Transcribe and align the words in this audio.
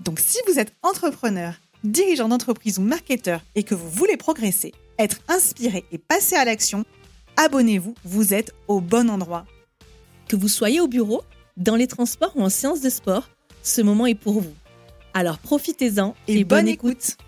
Donc 0.00 0.18
si 0.18 0.38
vous 0.48 0.58
êtes 0.58 0.72
entrepreneur, 0.82 1.54
dirigeant 1.84 2.28
d'entreprise 2.28 2.78
ou 2.78 2.82
marketeur 2.82 3.42
et 3.54 3.62
que 3.62 3.74
vous 3.74 3.88
voulez 3.90 4.16
progresser, 4.16 4.72
être 4.98 5.18
inspiré 5.28 5.84
et 5.92 5.98
passer 5.98 6.36
à 6.36 6.44
l'action, 6.46 6.84
abonnez-vous, 7.36 7.94
vous 8.04 8.32
êtes 8.32 8.54
au 8.66 8.80
bon 8.80 9.10
endroit. 9.10 9.44
Que 10.26 10.36
vous 10.36 10.48
soyez 10.48 10.80
au 10.80 10.88
bureau, 10.88 11.22
dans 11.58 11.76
les 11.76 11.86
transports 11.86 12.32
ou 12.34 12.42
en 12.42 12.48
séance 12.48 12.80
de 12.80 12.88
sport, 12.88 13.28
ce 13.62 13.82
moment 13.82 14.06
est 14.06 14.14
pour 14.14 14.40
vous. 14.40 14.54
Alors 15.12 15.38
profitez-en 15.38 16.14
et, 16.28 16.44
bonne, 16.44 16.68
écoute. 16.68 17.18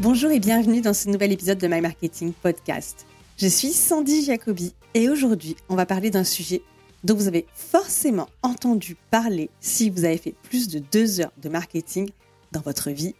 Bonjour 0.00 0.30
et 0.30 0.40
bienvenue 0.40 0.80
dans 0.80 0.94
ce 0.94 1.08
nouvel 1.08 1.30
épisode 1.30 1.58
de 1.58 1.68
My 1.68 1.80
Marketing 1.80 2.32
Podcast. 2.32 3.06
Je 3.38 3.46
suis 3.46 3.72
Sandy 3.72 4.24
Jacobi 4.24 4.74
et 4.94 5.08
aujourd'hui 5.08 5.54
on 5.68 5.76
va 5.76 5.86
parler 5.86 6.10
d'un 6.10 6.24
sujet 6.24 6.62
dont 7.04 7.14
vous 7.14 7.28
avez 7.28 7.46
forcément 7.54 8.28
entendu 8.42 8.96
parler 9.10 9.50
si 9.60 9.90
vous 9.90 10.04
avez 10.04 10.18
fait 10.18 10.34
plus 10.42 10.68
de 10.68 10.78
deux 10.78 11.20
heures 11.20 11.32
de 11.40 11.48
marketing 11.48 12.10
dans 12.52 12.60
votre 12.60 12.90
vie. 12.90 13.14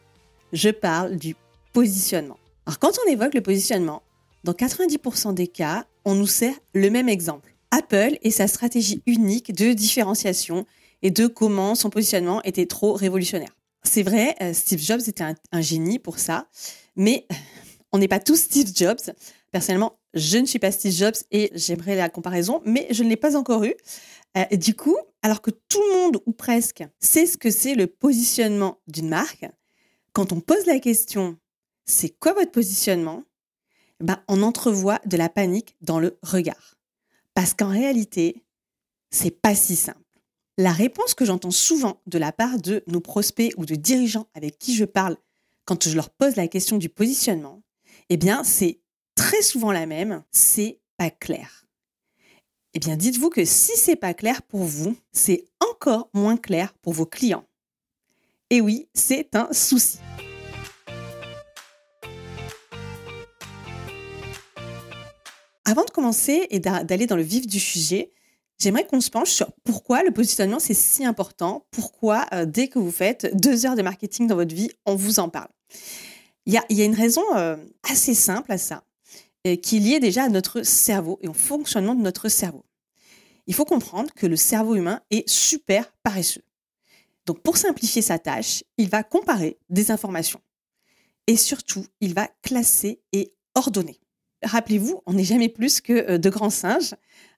Je 0.52 0.70
parle 0.70 1.16
du 1.16 1.36
positionnement. 1.72 2.38
Alors 2.66 2.78
quand 2.78 2.92
on 3.04 3.10
évoque 3.10 3.34
le 3.34 3.40
positionnement, 3.40 4.02
dans 4.44 4.52
90% 4.52 5.34
des 5.34 5.46
cas, 5.46 5.86
on 6.04 6.14
nous 6.14 6.26
sert 6.26 6.54
le 6.74 6.90
même 6.90 7.08
exemple. 7.08 7.54
Apple 7.70 8.18
et 8.22 8.30
sa 8.30 8.48
stratégie 8.48 9.02
unique 9.06 9.54
de 9.54 9.72
différenciation 9.72 10.66
et 11.02 11.10
de 11.10 11.26
comment 11.26 11.74
son 11.74 11.90
positionnement 11.90 12.42
était 12.42 12.66
trop 12.66 12.94
révolutionnaire. 12.94 13.56
C'est 13.82 14.02
vrai, 14.02 14.34
euh, 14.42 14.52
Steve 14.52 14.80
Jobs 14.80 15.00
était 15.06 15.24
un 15.52 15.60
génie 15.60 15.98
pour 15.98 16.18
ça, 16.18 16.48
mais 16.96 17.26
on 17.92 17.98
n'est 17.98 18.08
pas 18.08 18.20
tous 18.20 18.36
Steve 18.36 18.70
Jobs. 18.74 19.00
Personnellement, 19.52 19.98
je 20.14 20.38
ne 20.38 20.46
suis 20.46 20.58
pas 20.58 20.72
Steve 20.72 20.92
Jobs 20.92 21.16
et 21.30 21.50
j'aimerais 21.54 21.96
la 21.96 22.08
comparaison, 22.08 22.62
mais 22.64 22.86
je 22.90 23.02
ne 23.04 23.08
l'ai 23.08 23.16
pas 23.16 23.36
encore 23.36 23.64
eu. 23.64 23.74
Euh, 24.36 24.44
du 24.56 24.74
coup, 24.74 24.96
alors 25.22 25.42
que 25.42 25.50
tout 25.50 25.80
le 25.80 25.94
monde, 25.94 26.18
ou 26.26 26.32
presque, 26.32 26.84
sait 26.98 27.26
ce 27.26 27.36
que 27.36 27.50
c'est 27.50 27.74
le 27.74 27.86
positionnement 27.86 28.80
d'une 28.86 29.08
marque, 29.08 29.46
quand 30.12 30.32
on 30.32 30.40
pose 30.40 30.66
la 30.66 30.78
question 30.78 31.38
c'est 31.90 32.16
quoi 32.18 32.32
votre 32.32 32.52
positionnement? 32.52 33.24
Ben, 33.98 34.22
On 34.28 34.42
entrevoit 34.42 35.00
de 35.06 35.16
la 35.16 35.28
panique 35.28 35.76
dans 35.80 35.98
le 35.98 36.18
regard. 36.22 36.76
Parce 37.34 37.52
qu'en 37.52 37.68
réalité, 37.68 38.44
c'est 39.10 39.30
pas 39.30 39.54
si 39.54 39.76
simple. 39.76 39.98
La 40.56 40.72
réponse 40.72 41.14
que 41.14 41.24
j'entends 41.24 41.50
souvent 41.50 42.00
de 42.06 42.18
la 42.18 42.32
part 42.32 42.58
de 42.58 42.84
nos 42.86 43.00
prospects 43.00 43.52
ou 43.56 43.66
de 43.66 43.74
dirigeants 43.74 44.28
avec 44.34 44.58
qui 44.58 44.74
je 44.74 44.84
parle 44.84 45.16
quand 45.64 45.88
je 45.88 45.94
leur 45.94 46.10
pose 46.10 46.36
la 46.36 46.48
question 46.48 46.78
du 46.78 46.88
positionnement, 46.88 47.62
eh 48.08 48.16
bien, 48.16 48.44
c'est 48.44 48.80
très 49.14 49.42
souvent 49.42 49.72
la 49.72 49.86
même, 49.86 50.22
c'est 50.30 50.80
pas 50.96 51.10
clair. 51.10 51.66
Eh 52.74 52.78
bien, 52.78 52.96
dites-vous 52.96 53.30
que 53.30 53.44
si 53.44 53.72
c'est 53.76 53.96
pas 53.96 54.14
clair 54.14 54.42
pour 54.42 54.62
vous, 54.62 54.96
c'est 55.12 55.44
encore 55.60 56.08
moins 56.14 56.36
clair 56.36 56.72
pour 56.82 56.92
vos 56.92 57.06
clients. 57.06 57.44
Et 58.50 58.60
oui, 58.60 58.88
c'est 58.94 59.34
un 59.34 59.52
souci. 59.52 59.98
Avant 65.64 65.84
de 65.84 65.90
commencer 65.90 66.46
et 66.50 66.58
d'aller 66.58 67.06
dans 67.06 67.16
le 67.16 67.22
vif 67.22 67.46
du 67.46 67.60
sujet, 67.60 68.12
j'aimerais 68.58 68.86
qu'on 68.86 69.00
se 69.00 69.10
penche 69.10 69.30
sur 69.30 69.52
pourquoi 69.64 70.02
le 70.02 70.10
positionnement 70.10 70.58
c'est 70.58 70.74
si 70.74 71.04
important, 71.04 71.66
pourquoi 71.70 72.26
euh, 72.32 72.44
dès 72.44 72.68
que 72.68 72.78
vous 72.78 72.90
faites 72.90 73.36
deux 73.36 73.66
heures 73.66 73.76
de 73.76 73.82
marketing 73.82 74.26
dans 74.26 74.34
votre 74.34 74.54
vie, 74.54 74.70
on 74.86 74.96
vous 74.96 75.20
en 75.20 75.28
parle. 75.28 75.50
Il 76.46 76.54
y 76.54 76.56
a, 76.56 76.84
une 76.84 76.94
raison 76.94 77.22
euh, 77.36 77.56
assez 77.88 78.14
simple 78.14 78.50
à 78.50 78.58
ça 78.58 78.82
qui 79.44 79.76
est 79.76 79.80
lié 79.80 80.00
déjà 80.00 80.24
à 80.24 80.28
notre 80.28 80.62
cerveau 80.62 81.18
et 81.22 81.28
au 81.28 81.32
fonctionnement 81.32 81.94
de 81.94 82.02
notre 82.02 82.28
cerveau. 82.28 82.64
Il 83.46 83.54
faut 83.54 83.64
comprendre 83.64 84.12
que 84.14 84.26
le 84.26 84.36
cerveau 84.36 84.76
humain 84.76 85.00
est 85.10 85.28
super 85.28 85.92
paresseux. 86.02 86.44
Donc 87.26 87.42
pour 87.42 87.56
simplifier 87.56 88.02
sa 88.02 88.18
tâche, 88.18 88.64
il 88.76 88.88
va 88.88 89.02
comparer 89.02 89.58
des 89.68 89.90
informations. 89.90 90.40
Et 91.26 91.36
surtout, 91.36 91.84
il 92.00 92.14
va 92.14 92.28
classer 92.42 93.00
et 93.12 93.32
ordonner. 93.54 94.00
Rappelez-vous, 94.42 95.02
on 95.06 95.12
n'est 95.12 95.24
jamais 95.24 95.48
plus 95.48 95.80
que 95.80 95.92
euh, 95.92 96.18
de 96.18 96.30
grands 96.30 96.50
singes. 96.50 96.94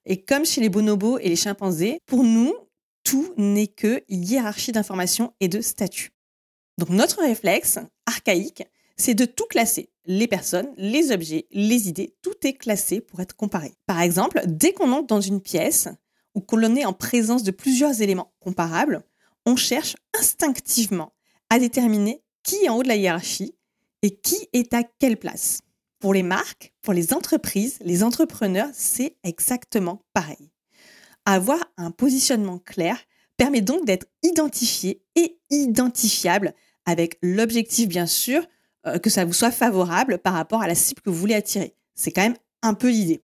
Et 0.06 0.22
comme 0.22 0.44
chez 0.44 0.60
les 0.60 0.69
bonobos 0.69 1.19
et 1.19 1.28
les 1.28 1.36
chimpanzés, 1.36 1.98
pour 2.06 2.24
nous, 2.24 2.54
tout 3.04 3.34
n'est 3.36 3.66
que 3.66 4.02
hiérarchie 4.08 4.72
d'informations 4.72 5.34
et 5.40 5.48
de 5.48 5.60
statuts. 5.60 6.12
Donc 6.78 6.88
notre 6.90 7.20
réflexe 7.20 7.78
archaïque, 8.06 8.64
c'est 8.97 9.14
de 9.14 9.25
tout 9.25 9.47
classer. 9.48 9.91
Les 10.04 10.26
personnes, 10.26 10.69
les 10.76 11.12
objets, 11.12 11.47
les 11.53 11.88
idées, 11.88 12.14
tout 12.22 12.34
est 12.44 12.54
classé 12.54 13.00
pour 13.00 13.20
être 13.20 13.36
comparé. 13.36 13.75
Par 13.86 14.00
exemple, 14.00 14.42
dès 14.47 14.72
qu'on 14.72 14.92
entre 14.92 15.06
dans 15.06 15.20
une 15.20 15.41
pièce 15.41 15.88
ou 16.34 16.41
qu'on 16.41 16.76
est 16.76 16.84
en 16.84 16.92
présence 16.92 17.42
de 17.42 17.50
plusieurs 17.50 18.02
éléments 18.02 18.32
comparables, 18.41 19.02
on 19.47 19.56
cherche 19.56 19.97
instinctivement 20.19 21.12
à 21.50 21.58
déterminer 21.58 22.22
qui 22.42 22.56
est 22.64 22.69
en 22.69 22.78
haut 22.78 22.82
de 22.82 22.88
la 22.88 22.97
hiérarchie 22.97 23.54
et 24.02 24.16
qui 24.16 24.48
est 24.52 24.75
à 24.75 24.82
quelle 24.82 25.16
place. 25.16 25.60
Pour 26.00 26.14
les 26.14 26.25
marques, 26.25 26.72
pour 26.82 26.92
les 26.92 27.14
entreprises, 27.14 27.78
les 27.81 28.02
entrepreneurs, 28.02 28.70
c'est 28.72 29.16
exactement 29.22 30.02
pareil. 30.12 30.50
Avoir 31.25 31.60
un 31.76 31.92
positionnement 31.92 32.58
clair 32.58 32.97
permet 33.36 33.60
donc 33.60 33.84
d'être 33.84 34.06
identifié 34.25 35.02
et 35.14 35.38
identifiable 35.50 36.54
avec 36.86 37.19
l'objectif 37.22 37.88
bien 37.88 38.06
sûr 38.06 38.44
euh, 38.87 38.98
que 38.98 39.10
ça 39.10 39.25
vous 39.25 39.32
soit 39.32 39.50
favorable 39.50 40.19
par 40.19 40.34
rapport 40.34 40.62
à 40.62 40.66
la 40.66 40.75
cible 40.75 41.00
que 41.03 41.10
vous 41.10 41.16
voulez 41.16 41.34
attirer. 41.34 41.75
C'est 41.94 42.10
quand 42.10 42.22
même 42.22 42.37
un 42.62 42.75
peu 42.75 42.91
l'idée. 42.91 43.22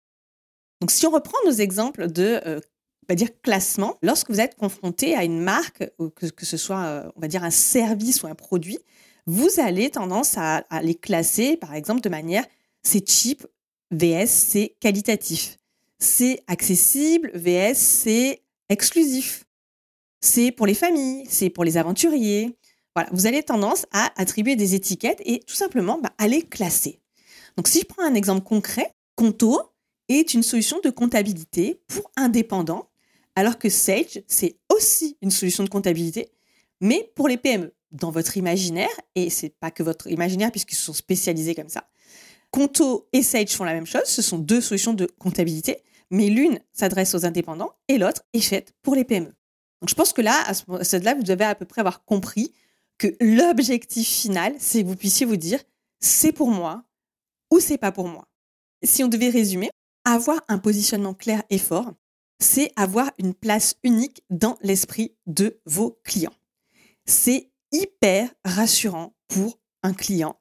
Donc 0.82 0.92
si 0.92 1.06
on 1.08 1.12
reprend 1.12 1.38
nos 1.46 1.52
exemples 1.54 2.12
de 2.12 2.42
euh, 2.46 2.60
on 3.08 3.14
va 3.14 3.16
dire 3.16 3.30
classement, 3.42 3.98
lorsque 4.02 4.32
vous 4.32 4.40
êtes 4.40 4.56
confronté 4.56 5.16
à 5.16 5.24
une 5.24 5.40
marque, 5.40 5.90
ou 6.00 6.10
que, 6.10 6.46
ce 6.46 6.58
soit 6.58 6.84
euh, 6.84 7.12
on 7.16 7.22
va 7.22 7.28
dire 7.28 7.44
un 7.44 7.52
service 7.52 8.24
ou 8.24 8.28
un 8.28 8.36
produit, 8.36 8.80
vous 9.28 9.48
allez 9.60 9.92
tendance 9.92 10.38
à, 10.38 10.58
à 10.70 10.82
les 10.82 10.96
classer 10.96 11.56
par 11.56 11.74
exemple 11.74 12.02
de 12.02 12.10
manière 12.10 12.46
c'est 12.84 13.08
cheap 13.08 13.46
VS 13.92 14.28
c'est 14.28 14.76
qualitatif. 14.80 15.58
C'est 16.00 16.44
accessible 16.48 17.32
VS 17.34 17.76
c'est 17.76 18.42
exclusif. 18.70 19.46
C'est 20.20 20.52
pour 20.52 20.66
les 20.66 20.74
familles, 20.74 21.26
c'est 21.30 21.50
pour 21.50 21.64
les 21.64 21.78
aventuriers, 21.78 22.58
voilà, 22.96 23.10
vous 23.12 23.26
avez 23.26 23.44
tendance 23.44 23.86
à 23.92 24.12
attribuer 24.16 24.56
des 24.56 24.74
étiquettes 24.74 25.22
et 25.26 25.40
tout 25.40 25.56
simplement 25.56 26.00
bah, 26.02 26.14
à 26.18 26.28
les 26.28 26.42
classer. 26.42 27.00
Donc 27.58 27.68
si 27.68 27.80
je 27.82 27.86
prends 27.86 28.04
un 28.04 28.16
exemple 28.16 28.44
concret, 28.44 28.92
Conto 29.16 29.62
est 30.08 30.34
une 30.34 30.44
solution 30.44 30.80
de 30.84 30.90
comptabilité 30.90 31.82
pour 31.88 32.10
indépendants, 32.16 32.90
alors 33.36 33.58
que 33.58 33.70
Sage, 33.70 34.24
c'est 34.28 34.58
aussi 34.74 35.18
une 35.22 35.32
solution 35.32 35.64
de 35.64 35.70
comptabilité, 35.70 36.32
mais 36.82 37.12
pour 37.16 37.28
les 37.28 37.38
PME. 37.38 37.74
Dans 37.92 38.12
votre 38.12 38.36
imaginaire, 38.36 38.90
et 39.14 39.30
c'est 39.30 39.50
pas 39.58 39.72
que 39.72 39.82
votre 39.82 40.08
imaginaire 40.08 40.52
puisqu'ils 40.52 40.76
sont 40.76 40.92
spécialisés 40.92 41.56
comme 41.56 41.70
ça, 41.70 41.88
Conto 42.52 43.08
et 43.14 43.22
Sage 43.22 43.52
font 43.52 43.64
la 43.64 43.74
même 43.74 43.86
chose, 43.86 44.04
ce 44.06 44.22
sont 44.22 44.38
deux 44.38 44.60
solutions 44.60 44.94
de 44.94 45.06
comptabilité, 45.18 45.82
mais 46.10 46.28
l'une 46.28 46.60
s'adresse 46.74 47.16
aux 47.16 47.26
indépendants 47.26 47.72
et 47.88 47.98
l'autre 47.98 48.24
est 48.34 48.42
faite 48.42 48.74
pour 48.82 48.96
les 48.96 49.06
PME. 49.06 49.34
Donc 49.82 49.90
je 49.90 49.96
pense 49.96 50.12
que 50.12 50.22
là, 50.22 50.44
à 50.46 50.54
ce 50.54 50.98
là 50.98 51.16
vous 51.16 51.24
devez 51.24 51.46
à 51.46 51.56
peu 51.56 51.66
près 51.66 51.82
avoir 51.82 52.04
compris 52.04 52.52
que 52.98 53.16
l'objectif 53.20 54.08
final, 54.08 54.56
c'est 54.60 54.84
que 54.84 54.88
vous 54.88 54.96
puissiez 54.96 55.26
vous 55.26 55.38
dire 55.38 55.60
c'est 56.00 56.32
pour 56.32 56.50
moi 56.50 56.86
ou 57.52 57.60
c'est 57.60 57.78
pas 57.78 57.92
pour 57.92 58.08
moi. 58.08 58.28
Si 58.84 59.04
on 59.04 59.08
devait 59.08 59.30
résumer, 59.30 59.70
avoir 60.04 60.42
un 60.48 60.60
positionnement 60.60 61.14
clair 61.14 61.44
et 61.50 61.58
fort, 61.58 61.94
c'est 62.40 62.72
avoir 62.76 63.12
une 63.18 63.34
place 63.34 63.76
unique 63.84 64.24
dans 64.30 64.58
l'esprit 64.62 65.16
de 65.26 65.60
vos 65.66 66.00
clients. 66.04 66.34
C'est 67.06 67.50
hyper 67.72 68.30
rassurant 68.44 69.16
pour 69.28 69.60
un 69.84 69.94
client 69.94 70.40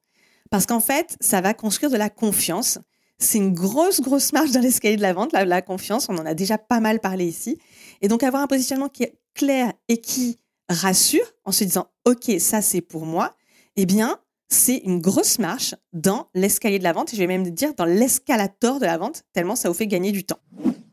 parce 0.51 0.67
qu'en 0.67 0.81
fait, 0.81 1.17
ça 1.21 1.41
va 1.41 1.55
construire 1.55 1.91
de 1.91 1.97
la 1.97 2.11
confiance. 2.11 2.79
C'est 3.19 3.39
une 3.39 3.55
grosse, 3.55 4.01
grosse 4.01 4.33
marche 4.33 4.51
dans 4.51 4.61
l'escalier 4.61 4.97
de 4.97 5.03
la 5.03 5.13
vente, 5.13 5.33
la, 5.33 5.45
la 5.45 5.63
confiance. 5.63 6.09
On 6.09 6.19
en 6.19 6.27
a 6.27 6.35
déjà 6.35 6.59
pas 6.59 6.81
mal 6.81 7.01
parlé 7.01 7.27
ici. 7.27 7.59
Et 8.03 8.09
donc, 8.09 8.23
avoir 8.23 8.43
un 8.43 8.47
positionnement 8.47 8.89
qui 8.89 9.05
est 9.05 9.19
clair 9.35 9.73
et 9.89 10.01
qui 10.01 10.39
rassure 10.69 11.27
en 11.45 11.53
se 11.53 11.65
disant 11.65 11.89
OK, 12.05 12.31
ça 12.39 12.63
c'est 12.63 12.81
pour 12.81 13.07
moi, 13.07 13.35
eh 13.77 13.87
bien, 13.87 14.19
c'est 14.49 14.79
une 14.79 15.01
grosse 15.01 15.39
marche 15.39 15.75
dans 15.93 16.29
l'escalier 16.35 16.79
de 16.79 16.85
la 16.85 16.93
vente 16.93 17.13
et 17.13 17.17
je 17.17 17.21
vais 17.21 17.27
même 17.27 17.51
dire 17.51 17.75
dans 17.75 17.85
l'escalator 17.85 18.79
de 18.79 18.87
la 18.87 18.99
vente, 18.99 19.25
tellement 19.33 19.57
ça 19.57 19.69
vous 19.69 19.75
fait 19.75 19.87
gagner 19.87 20.13
du 20.13 20.25
temps. 20.25 20.41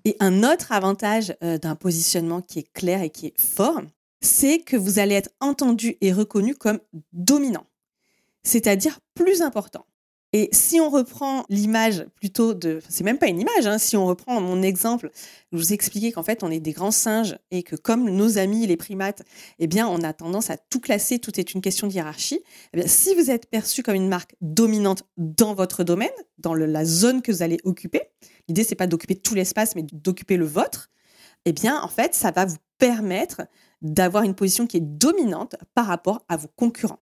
Et 0.04 0.16
un 0.20 0.44
autre 0.44 0.72
avantage 0.72 1.36
euh, 1.44 1.58
d'un 1.58 1.76
positionnement 1.76 2.42
qui 2.42 2.60
est 2.60 2.74
clair 2.74 3.02
et 3.04 3.10
qui 3.10 3.28
est 3.28 3.40
fort, 3.40 3.82
c'est 4.22 4.60
que 4.60 4.76
vous 4.76 5.00
allez 5.00 5.16
être 5.16 5.30
entendu 5.40 5.98
et 6.02 6.12
reconnu 6.12 6.56
comme 6.56 6.80
dominant, 7.14 7.66
c'est-à-dire 8.44 9.00
plus 9.14 9.42
important. 9.42 9.86
Et 10.34 10.48
si 10.54 10.80
on 10.80 10.90
reprend 10.90 11.44
l'image 11.50 12.06
plutôt 12.16 12.54
de, 12.54 12.80
c'est 12.88 13.04
même 13.04 13.18
pas 13.18 13.28
une 13.28 13.42
image, 13.42 13.68
hein, 13.68 13.78
si 13.78 13.98
on 13.98 14.06
reprend 14.06 14.40
mon 14.40 14.62
exemple, 14.62 15.12
je 15.52 15.58
vous 15.58 15.74
expliquais 15.74 16.14
qu'en 16.14 16.24
fait 16.24 16.42
on 16.42 16.50
est 16.50 16.62
des 16.62 16.72
grands 16.72 16.92
singes 16.92 17.38
et 17.52 17.64
que 17.64 17.76
comme 17.76 18.10
nos 18.10 18.38
amis 18.38 18.66
les 18.66 18.78
primates, 18.78 19.24
eh 19.60 19.68
bien 19.68 19.90
on 19.90 20.02
a 20.04 20.14
tendance 20.14 20.50
à 20.50 20.56
tout 20.56 20.80
classer, 20.80 21.20
tout 21.20 21.38
est 21.38 21.54
une 21.54 21.60
question 21.60 21.88
de 21.88 21.92
hiérarchie. 21.92 22.40
Eh 22.74 22.78
bien, 22.78 22.88
si 22.88 23.14
vous 23.16 23.30
êtes 23.30 23.50
perçu 23.50 23.84
comme 23.84 23.96
une 23.96 24.08
marque 24.08 24.36
dominante 24.40 25.04
dans 25.18 25.54
votre 25.54 25.84
domaine, 25.84 26.10
dans 26.38 26.54
la 26.54 26.86
zone 26.86 27.22
que 27.22 27.34
vous 27.34 27.44
allez 27.44 27.58
occuper, 27.66 28.02
l'idée 28.48 28.64
c'est 28.64 28.76
pas 28.76 28.88
d'occuper 28.88 29.16
tout 29.16 29.36
l'espace, 29.36 29.76
mais 29.76 29.84
d'occuper 29.92 30.38
le 30.38 30.46
vôtre. 30.46 30.90
Eh 31.44 31.52
bien 31.52 31.82
en 31.82 31.90
fait 31.90 32.16
ça 32.16 32.32
va 32.32 32.46
vous 32.46 32.58
permettre 32.78 33.42
d'avoir 33.82 34.24
une 34.24 34.36
position 34.36 34.66
qui 34.66 34.78
est 34.78 34.82
dominante 34.82 35.58
par 35.76 35.88
rapport 35.88 36.24
à 36.30 36.38
vos 36.38 36.48
concurrents. 36.56 37.01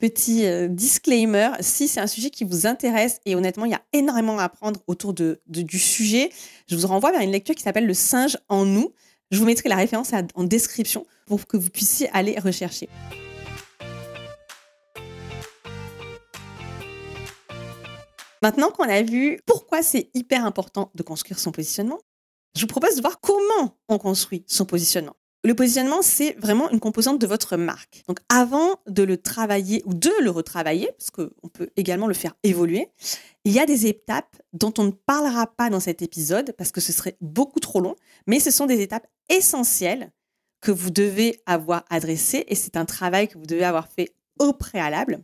Petit 0.00 0.46
euh, 0.46 0.66
disclaimer, 0.66 1.50
si 1.60 1.86
c'est 1.86 2.00
un 2.00 2.06
sujet 2.06 2.30
qui 2.30 2.44
vous 2.44 2.66
intéresse, 2.66 3.20
et 3.26 3.36
honnêtement, 3.36 3.66
il 3.66 3.72
y 3.72 3.74
a 3.74 3.82
énormément 3.92 4.38
à 4.38 4.44
apprendre 4.44 4.80
autour 4.86 5.12
du 5.12 5.78
sujet, 5.78 6.30
je 6.68 6.74
vous 6.74 6.86
renvoie 6.86 7.12
vers 7.12 7.20
une 7.20 7.32
lecture 7.32 7.54
qui 7.54 7.62
s'appelle 7.62 7.86
Le 7.86 7.92
singe 7.92 8.38
en 8.48 8.64
nous. 8.64 8.94
Je 9.30 9.38
vous 9.38 9.44
mettrai 9.44 9.68
la 9.68 9.76
référence 9.76 10.12
en 10.34 10.44
description 10.44 11.06
pour 11.26 11.46
que 11.46 11.58
vous 11.58 11.68
puissiez 11.68 12.08
aller 12.14 12.38
rechercher. 12.38 12.88
Maintenant 18.42 18.70
qu'on 18.70 18.88
a 18.88 19.02
vu 19.02 19.38
pourquoi 19.44 19.82
c'est 19.82 20.08
hyper 20.14 20.46
important 20.46 20.90
de 20.94 21.02
construire 21.02 21.38
son 21.38 21.52
positionnement, 21.52 22.00
je 22.56 22.62
vous 22.62 22.68
propose 22.68 22.96
de 22.96 23.02
voir 23.02 23.20
comment 23.20 23.78
on 23.90 23.98
construit 23.98 24.44
son 24.46 24.64
positionnement. 24.64 25.19
Le 25.42 25.54
positionnement, 25.54 26.02
c'est 26.02 26.32
vraiment 26.38 26.68
une 26.70 26.80
composante 26.80 27.18
de 27.18 27.26
votre 27.26 27.56
marque. 27.56 28.02
Donc 28.08 28.18
avant 28.28 28.76
de 28.86 29.02
le 29.02 29.16
travailler 29.16 29.82
ou 29.86 29.94
de 29.94 30.10
le 30.20 30.30
retravailler, 30.30 30.90
parce 30.98 31.10
qu'on 31.10 31.48
peut 31.48 31.70
également 31.76 32.06
le 32.06 32.14
faire 32.14 32.34
évoluer, 32.42 32.88
il 33.44 33.52
y 33.52 33.58
a 33.58 33.64
des 33.64 33.86
étapes 33.86 34.36
dont 34.52 34.74
on 34.76 34.84
ne 34.84 34.90
parlera 34.90 35.46
pas 35.46 35.70
dans 35.70 35.80
cet 35.80 36.02
épisode 36.02 36.52
parce 36.58 36.72
que 36.72 36.82
ce 36.82 36.92
serait 36.92 37.16
beaucoup 37.22 37.60
trop 37.60 37.80
long, 37.80 37.96
mais 38.26 38.38
ce 38.38 38.50
sont 38.50 38.66
des 38.66 38.82
étapes 38.82 39.06
essentielles 39.30 40.12
que 40.60 40.72
vous 40.72 40.90
devez 40.90 41.40
avoir 41.46 41.86
adressées 41.88 42.44
et 42.48 42.54
c'est 42.54 42.76
un 42.76 42.84
travail 42.84 43.28
que 43.28 43.38
vous 43.38 43.46
devez 43.46 43.64
avoir 43.64 43.88
fait 43.88 44.14
au 44.38 44.52
préalable, 44.52 45.22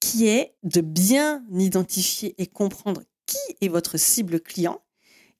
qui 0.00 0.26
est 0.26 0.54
de 0.64 0.80
bien 0.80 1.44
identifier 1.56 2.34
et 2.38 2.46
comprendre 2.48 3.02
qui 3.26 3.38
est 3.60 3.68
votre 3.68 3.96
cible 3.96 4.40
client, 4.40 4.80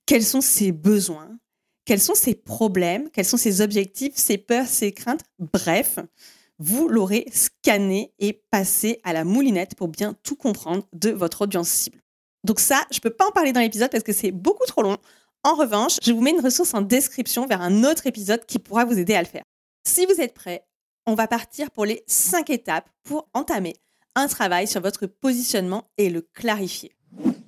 quels 0.06 0.24
sont 0.24 0.40
ses 0.40 0.70
besoins, 0.70 1.38
quels 1.86 2.00
sont 2.00 2.14
ses 2.14 2.34
problèmes, 2.34 3.08
quels 3.10 3.24
sont 3.24 3.36
ses 3.36 3.62
objectifs, 3.62 4.16
ses 4.16 4.36
peurs, 4.36 4.66
ses 4.66 4.92
craintes? 4.92 5.22
Bref, 5.38 5.98
vous 6.58 6.88
l'aurez 6.88 7.26
scanné 7.32 8.12
et 8.18 8.42
passé 8.50 9.00
à 9.04 9.12
la 9.12 9.24
moulinette 9.24 9.76
pour 9.76 9.88
bien 9.88 10.14
tout 10.22 10.36
comprendre 10.36 10.86
de 10.92 11.10
votre 11.10 11.42
audience 11.42 11.68
cible. 11.68 12.02
Donc 12.44 12.60
ça, 12.60 12.82
je 12.90 12.98
ne 12.98 13.00
peux 13.00 13.10
pas 13.10 13.28
en 13.28 13.32
parler 13.32 13.52
dans 13.52 13.60
l'épisode 13.60 13.90
parce 13.90 14.04
que 14.04 14.12
c'est 14.12 14.32
beaucoup 14.32 14.66
trop 14.66 14.82
long. 14.82 14.96
En 15.44 15.54
revanche, 15.54 15.96
je 16.02 16.12
vous 16.12 16.20
mets 16.20 16.32
une 16.32 16.40
ressource 16.40 16.74
en 16.74 16.82
description 16.82 17.46
vers 17.46 17.62
un 17.62 17.84
autre 17.84 18.06
épisode 18.06 18.44
qui 18.46 18.58
pourra 18.58 18.84
vous 18.84 18.98
aider 18.98 19.14
à 19.14 19.22
le 19.22 19.28
faire. 19.28 19.44
Si 19.86 20.06
vous 20.06 20.20
êtes 20.20 20.34
prêts, 20.34 20.66
on 21.06 21.14
va 21.14 21.28
partir 21.28 21.70
pour 21.70 21.84
les 21.84 22.02
cinq 22.08 22.50
étapes 22.50 22.90
pour 23.04 23.28
entamer 23.32 23.76
un 24.16 24.26
travail 24.26 24.66
sur 24.66 24.80
votre 24.80 25.06
positionnement 25.06 25.84
et 25.98 26.10
le 26.10 26.22
clarifier. 26.22 26.96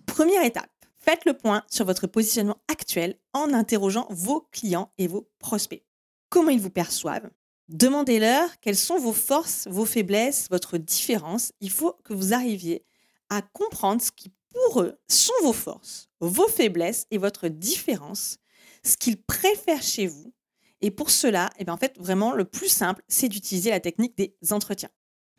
Première 0.06 0.44
étape, 0.44 0.70
Faites 0.98 1.24
le 1.24 1.34
point 1.34 1.62
sur 1.70 1.84
votre 1.84 2.06
positionnement 2.06 2.60
actuel 2.68 3.18
en 3.32 3.52
interrogeant 3.54 4.06
vos 4.10 4.48
clients 4.52 4.92
et 4.98 5.06
vos 5.06 5.30
prospects. 5.38 5.84
Comment 6.28 6.50
ils 6.50 6.60
vous 6.60 6.70
perçoivent? 6.70 7.30
Demandez-leur 7.68 8.58
quelles 8.60 8.76
sont 8.76 8.98
vos 8.98 9.12
forces, 9.12 9.68
vos 9.68 9.84
faiblesses, 9.84 10.48
votre 10.50 10.78
différence. 10.78 11.52
Il 11.60 11.70
faut 11.70 11.94
que 12.04 12.14
vous 12.14 12.32
arriviez 12.32 12.84
à 13.30 13.42
comprendre 13.42 14.02
ce 14.02 14.10
qui, 14.10 14.32
pour 14.50 14.82
eux, 14.82 14.98
sont 15.08 15.34
vos 15.42 15.52
forces, 15.52 16.08
vos 16.20 16.48
faiblesses 16.48 17.06
et 17.10 17.18
votre 17.18 17.48
différence, 17.48 18.38
ce 18.82 18.96
qu'ils 18.96 19.22
préfèrent 19.22 19.82
chez 19.82 20.06
vous. 20.06 20.32
Et 20.80 20.90
pour 20.90 21.10
cela, 21.10 21.50
eh 21.58 21.64
bien, 21.64 21.74
en 21.74 21.78
fait, 21.78 21.98
vraiment, 21.98 22.32
le 22.32 22.44
plus 22.44 22.68
simple, 22.68 23.02
c'est 23.08 23.28
d'utiliser 23.28 23.70
la 23.70 23.80
technique 23.80 24.16
des 24.16 24.34
entretiens. 24.50 24.90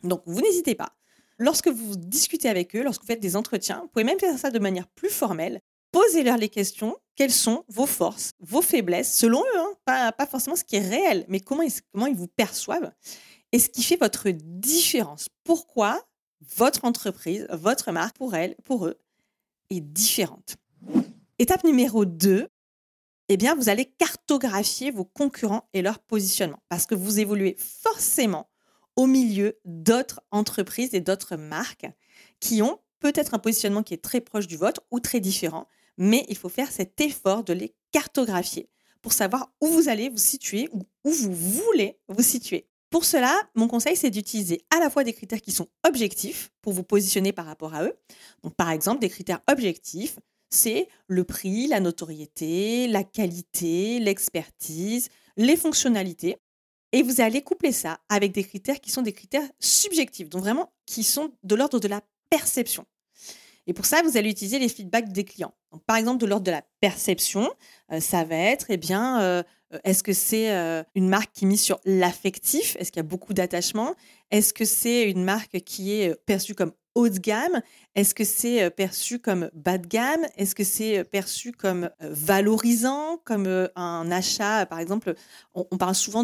Donc, 0.04 0.22
vous 0.26 0.42
n'hésitez 0.42 0.76
pas 0.76 0.99
lorsque 1.40 1.70
vous 1.70 1.96
discutez 1.96 2.50
avec 2.50 2.76
eux, 2.76 2.84
lorsque 2.84 3.02
vous 3.02 3.08
faites 3.08 3.20
des 3.20 3.36
entretiens, 3.36 3.80
vous 3.82 3.88
pouvez 3.88 4.04
même 4.04 4.20
faire 4.20 4.38
ça 4.38 4.52
de 4.52 4.60
manière 4.60 4.88
plus 4.88 5.10
formelle. 5.10 5.62
Posez-leur 5.92 6.38
les 6.38 6.50
questions. 6.50 6.96
Quelles 7.16 7.32
sont 7.32 7.66
vos 7.68 7.88
forces, 7.88 8.34
vos 8.40 8.62
faiblesses, 8.62 9.14
selon 9.14 9.42
eux, 9.42 9.60
hein, 9.88 10.12
pas, 10.16 10.28
forcément 10.28 10.56
ce 10.56 10.64
qui 10.64 10.76
est 10.76 10.88
réel, 10.88 11.26
mais 11.28 11.40
comment 11.40 11.64
ils, 11.64 11.74
comment 11.92 12.06
ils 12.06 12.16
vous 12.16 12.28
perçoivent 12.28 12.92
et 13.52 13.60
ce 13.60 13.70
qui 13.70 13.84
fait 13.84 13.98
votre 13.98 14.30
différence. 14.30 15.28
Pourquoi 15.44 16.02
votre 16.56 16.86
entreprise, 16.86 17.48
votre 17.52 17.92
marque, 17.92 18.18
pour 18.18 18.36
elle, 18.36 18.56
pour 18.64 18.86
eux, 18.86 19.00
est 19.70 19.82
différente. 19.82 20.58
Étape 21.38 21.64
numéro 21.64 22.06
2, 22.06 22.48
eh 23.30 23.38
bien, 23.38 23.56
vous 23.56 23.70
allez 23.70 23.86
cartographier 23.86 24.92
vos 24.92 25.06
concurrents 25.06 25.68
et 25.74 25.82
leur 25.82 26.00
positionnement 26.00 26.62
parce 26.70 26.86
que 26.86 26.96
vous 26.96 27.20
évoluez 27.20 27.56
forcément 27.60 28.50
au 29.00 29.08
milieu 29.08 29.58
d'autres 29.64 30.20
entreprises 30.30 30.94
et 30.94 31.00
d'autres 31.00 31.38
marques 31.38 31.88
qui 32.42 32.62
ont 32.62 32.80
peut-être 33.00 33.34
un 33.34 33.40
positionnement 33.40 33.82
qui 33.82 33.94
est 33.94 34.04
très 34.04 34.20
proche 34.20 34.46
du 34.46 34.58
vôtre 34.58 34.82
ou 34.92 35.00
très 35.00 35.22
différent, 35.22 35.70
mais 35.98 36.26
il 36.28 36.36
faut 36.36 36.50
faire 36.50 36.70
cet 36.70 37.00
effort 37.00 37.46
de 37.46 37.54
les 37.54 37.74
cartographier 37.94 38.68
pour 39.02 39.14
savoir 39.14 39.54
où 39.62 39.68
vous 39.68 39.88
allez 39.88 40.10
vous 40.10 40.18
situer 40.18 40.68
ou 40.74 40.82
où 41.06 41.12
vous 41.12 41.34
voulez 41.34 41.98
vous 42.10 42.22
situer. 42.22 42.68
Pour 42.90 43.06
cela, 43.06 43.34
mon 43.56 43.70
conseil, 43.70 43.96
c'est 43.96 44.10
d'utiliser 44.10 44.66
à 44.70 44.82
la 44.82 44.90
fois 44.90 45.06
des 45.06 45.14
critères 45.14 45.42
qui 45.42 45.54
sont 45.54 45.70
objectifs 45.88 46.52
pour 46.62 46.74
vous 46.74 46.84
positionner 46.84 47.32
par 47.32 47.46
rapport 47.46 47.76
à 47.76 47.86
eux. 47.86 47.94
Par 48.58 48.70
exemple, 48.70 49.00
des 49.00 49.10
critères 49.10 49.40
objectifs, 49.50 50.18
c'est 50.50 50.90
le 51.08 51.24
prix, 51.24 51.68
la 51.68 51.80
notoriété, 51.80 52.90
la 52.90 53.06
qualité, 53.06 54.00
l'expertise, 54.00 55.08
les 55.38 55.56
fonctionnalités. 55.56 56.36
Et 56.92 57.04
vous 57.04 57.22
allez 57.22 57.42
coupler 57.42 57.72
ça 57.72 58.00
avec 58.10 58.32
des 58.32 58.44
critères 58.44 58.80
qui 58.80 58.92
sont 58.92 59.02
des 59.02 59.14
critères 59.14 59.48
subjectifs, 59.60 60.30
donc 60.30 60.42
vraiment 60.42 60.72
qui 60.86 61.04
sont 61.04 61.32
de 61.44 61.56
l'ordre 61.56 61.80
de 61.80 61.88
la 61.88 62.02
perception. 62.30 62.86
Et 63.68 63.74
pour 63.74 63.86
ça, 63.86 64.02
vous 64.02 64.18
allez 64.18 64.32
utiliser 64.32 64.58
les 64.58 64.70
feedbacks 64.70 65.12
des 65.12 65.24
clients. 65.24 65.54
Par 65.86 65.98
exemple, 65.98 66.20
de 66.20 66.26
l'ordre 66.26 66.46
de 66.46 66.52
la 66.52 66.64
perception, 66.82 67.52
euh, 67.92 68.00
ça 68.00 68.24
va 68.24 68.36
être, 68.36 68.66
eh 68.70 68.78
bien, 68.78 69.22
euh, 69.22 69.44
est-ce 69.84 70.02
que 70.02 70.14
c'est 70.14 70.52
euh, 70.52 70.82
une 70.96 71.08
marque 71.08 71.32
qui 71.34 71.46
mise 71.46 71.62
sur 71.62 71.80
l'affectif? 71.86 72.76
Est-ce 72.80 72.92
qu'il 72.92 73.00
y 73.00 73.06
a 73.06 73.08
beaucoup 73.08 73.36
d'attachement? 73.36 73.94
Est-ce 74.32 74.56
que 74.56 74.66
c'est 74.66 75.12
une 75.12 75.24
marque 75.24 75.60
qui 75.60 75.92
est 75.92 76.16
perçue 76.26 76.56
comme 76.56 76.74
haut 77.00 77.10
de 77.10 77.18
gamme? 77.18 77.62
Est-ce 77.96 78.14
que 78.14 78.24
c'est 78.24 78.64
euh, 78.64 78.70
perçu 78.70 79.20
comme 79.20 79.50
bas 79.54 79.78
de 79.78 79.88
gamme? 79.88 80.26
Est-ce 80.38 80.56
que 80.56 80.64
c'est 80.64 81.00
euh, 81.00 81.04
perçu 81.04 81.52
comme 81.52 81.90
euh, 82.02 82.10
valorisant, 82.12 83.18
comme 83.26 83.70
un 83.76 84.12
achat, 84.12 84.66
par 84.66 84.80
exemple, 84.80 85.16
on, 85.54 85.78
parle 85.78 85.96
souvent 85.96 86.24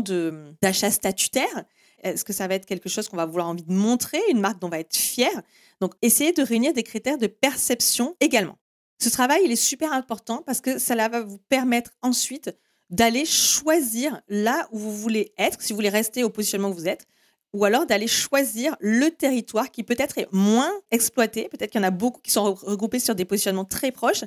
d'achat 0.62 0.92
statutaire. 0.92 1.66
Est-ce 2.04 2.24
que 2.24 2.34
ça 2.34 2.48
va 2.48 2.56
être 2.56 2.66
quelque 2.66 2.90
chose 2.90 3.10
qu'on 3.10 3.18
va 3.18 3.26
vouloir 3.26 3.48
envie 3.48 3.64
de 3.64 3.74
montrer, 3.74 4.20
une 4.30 4.40
marque 4.40 4.60
dont 4.60 4.68
on 4.68 4.72
va 4.72 4.80
être 4.80 4.96
fier? 4.96 5.32
Donc, 5.82 5.94
essayez 6.02 6.34
de 6.34 6.44
réunir 6.44 6.74
des 6.74 6.84
critères 6.84 7.18
de 7.18 7.28
perception 7.28 8.16
également. 8.20 8.58
Ce 9.02 9.10
travail, 9.10 9.42
il 9.44 9.52
est 9.52 9.56
super 9.56 9.92
important 9.92 10.44
parce 10.46 10.62
que 10.62 10.78
ça 10.78 10.96
va 10.96 11.22
vous 11.22 11.40
permettre 11.50 11.92
ensuite 12.02 12.56
d'aller 12.90 13.26
choisir 13.26 14.22
là 14.28 14.68
où 14.72 14.78
vous 14.78 14.96
voulez 14.96 15.34
être, 15.38 15.62
si 15.62 15.74
vous 15.74 15.78
voulez 15.78 15.90
rester 15.90 16.24
au 16.24 16.30
positionnement 16.30 16.70
que 16.72 16.76
vous 16.76 16.88
êtes, 16.88 17.08
ou 17.56 17.64
alors 17.64 17.86
d'aller 17.86 18.08
choisir 18.08 18.76
le 18.82 19.10
territoire 19.10 19.72
qui 19.72 19.84
peut-être 19.84 20.18
est 20.18 20.28
moins 20.34 20.70
exploité. 20.92 21.48
Peut-être 21.48 21.72
qu'il 21.72 21.80
y 21.80 21.84
en 21.84 21.88
a 21.88 21.92
beaucoup 21.92 22.20
qui 22.22 22.32
sont 22.32 22.54
regroupés 22.54 23.00
sur 23.00 23.16
des 23.16 23.24
positionnements 23.24 23.64
très 23.64 23.92
proches 23.92 24.26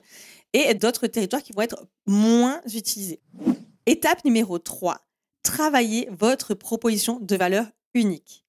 et 0.55 0.73
d'autres 0.73 1.07
territoires 1.07 1.43
qui 1.43 1.53
vont 1.53 1.61
être 1.61 1.87
moins 2.07 2.63
utilisés. 2.75 3.21
Étape 3.85 4.25
numéro 4.25 4.59
3, 4.59 5.07
travailler 5.43 6.09
votre 6.11 6.55
proposition 6.55 7.21
de 7.21 7.37
valeur 7.37 7.67
unique. 7.93 8.47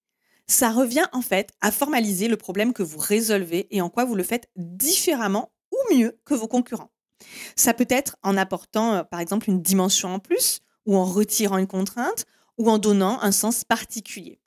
Ça 0.47 0.71
revient 0.71 1.05
en 1.11 1.21
fait 1.21 1.51
à 1.59 1.71
formaliser 1.71 2.29
le 2.29 2.37
problème 2.37 2.71
que 2.71 2.81
vous 2.81 2.99
résolvez 2.99 3.67
et 3.71 3.81
en 3.81 3.89
quoi 3.89 4.05
vous 4.05 4.15
le 4.15 4.23
faites 4.23 4.49
différemment 4.55 5.51
ou 5.73 5.93
mieux 5.93 6.17
que 6.23 6.33
vos 6.33 6.47
concurrents. 6.47 6.91
Ça 7.57 7.73
peut 7.73 7.87
être 7.89 8.15
en 8.23 8.37
apportant 8.37 8.93
euh, 8.93 9.03
par 9.03 9.19
exemple 9.19 9.49
une 9.49 9.61
dimension 9.61 10.13
en 10.13 10.19
plus 10.19 10.61
ou 10.85 10.95
en 10.95 11.03
retirant 11.03 11.57
une 11.57 11.67
contrainte 11.67 12.25
ou 12.57 12.69
en 12.69 12.77
donnant 12.77 13.21
un 13.21 13.33
sens 13.33 13.65
particulier. 13.65 14.39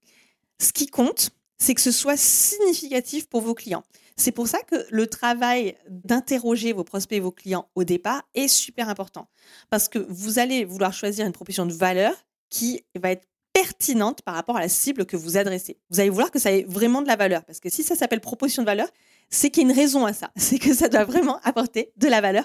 Ce 0.63 0.73
qui 0.73 0.87
compte, 0.87 1.31
c'est 1.59 1.75
que 1.75 1.81
ce 1.81 1.91
soit 1.91 2.17
significatif 2.17 3.29
pour 3.29 3.41
vos 3.41 3.55
clients. 3.55 3.83
C'est 4.17 4.31
pour 4.31 4.47
ça 4.47 4.61
que 4.63 4.87
le 4.91 5.07
travail 5.07 5.77
d'interroger 5.89 6.73
vos 6.73 6.85
prospects 6.85 7.17
et 7.17 7.21
vos 7.21 7.33
clients 7.33 7.69
au 7.75 7.83
départ 7.83 8.23
est 8.35 8.49
super 8.49 8.89
important. 8.89 9.29
Parce 9.71 9.89
que 9.89 9.99
vous 9.99 10.39
allez 10.39 10.65
vouloir 10.65 10.93
choisir 10.93 11.27
une 11.27 11.33
proposition 11.33 11.67
de 11.67 11.73
valeur 11.73 12.15
qui 12.49 12.85
va 12.95 13.11
être 13.11 13.27
pertinente 13.53 14.23
par 14.23 14.35
rapport 14.35 14.57
à 14.57 14.61
la 14.61 14.69
cible 14.69 15.05
que 15.05 15.17
vous 15.17 15.37
adressez. 15.37 15.79
Vous 15.91 15.99
allez 15.99 16.11
vouloir 16.11 16.31
que 16.31 16.39
ça 16.39 16.53
ait 16.53 16.65
vraiment 16.69 17.03
de 17.03 17.09
la 17.09 17.17
valeur. 17.17 17.45
Parce 17.45 17.59
que 17.59 17.69
si 17.69 17.83
ça 17.83 17.97
s'appelle 17.97 18.21
proposition 18.21 18.63
de 18.63 18.67
valeur, 18.67 18.89
c'est 19.31 19.51
qu'il 19.51 19.65
y 19.65 19.67
a 19.67 19.71
une 19.71 19.77
raison 19.77 20.07
à 20.07 20.13
ça. 20.13 20.31
C'est 20.37 20.59
que 20.59 20.75
ça 20.75 20.89
doit 20.89 21.05
vraiment 21.05 21.41
apporter 21.43 21.93
de 21.97 22.07
la 22.07 22.21
valeur, 22.21 22.45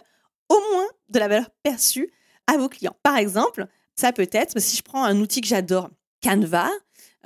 au 0.50 0.59
moins 0.74 0.88
de 1.09 1.19
la 1.19 1.27
valeur 1.27 1.50
perçue 1.63 2.12
à 2.47 2.57
vos 2.57 2.69
clients. 2.69 2.95
Par 3.03 3.17
exemple, 3.17 3.67
ça 3.95 4.12
peut 4.12 4.29
être, 4.31 4.59
si 4.59 4.77
je 4.77 4.81
prends 4.81 5.03
un 5.03 5.19
outil 5.19 5.41
que 5.41 5.47
j'adore, 5.47 5.89
Canva, 6.24 6.69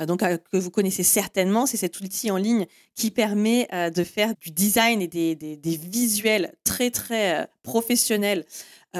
donc 0.05 0.23
euh, 0.23 0.37
que 0.51 0.57
vous 0.57 0.71
connaissez 0.71 1.03
certainement, 1.03 1.65
c'est 1.65 1.77
cet 1.77 1.99
outil 1.99 2.31
en 2.31 2.37
ligne 2.37 2.65
qui 2.95 3.11
permet 3.11 3.67
euh, 3.73 3.89
de 3.89 4.03
faire 4.03 4.33
du 4.39 4.51
design 4.51 5.01
et 5.01 5.07
des, 5.07 5.59
visuels 5.63 6.53
très 6.63 6.91
très 6.91 7.47
professionnels 7.63 8.45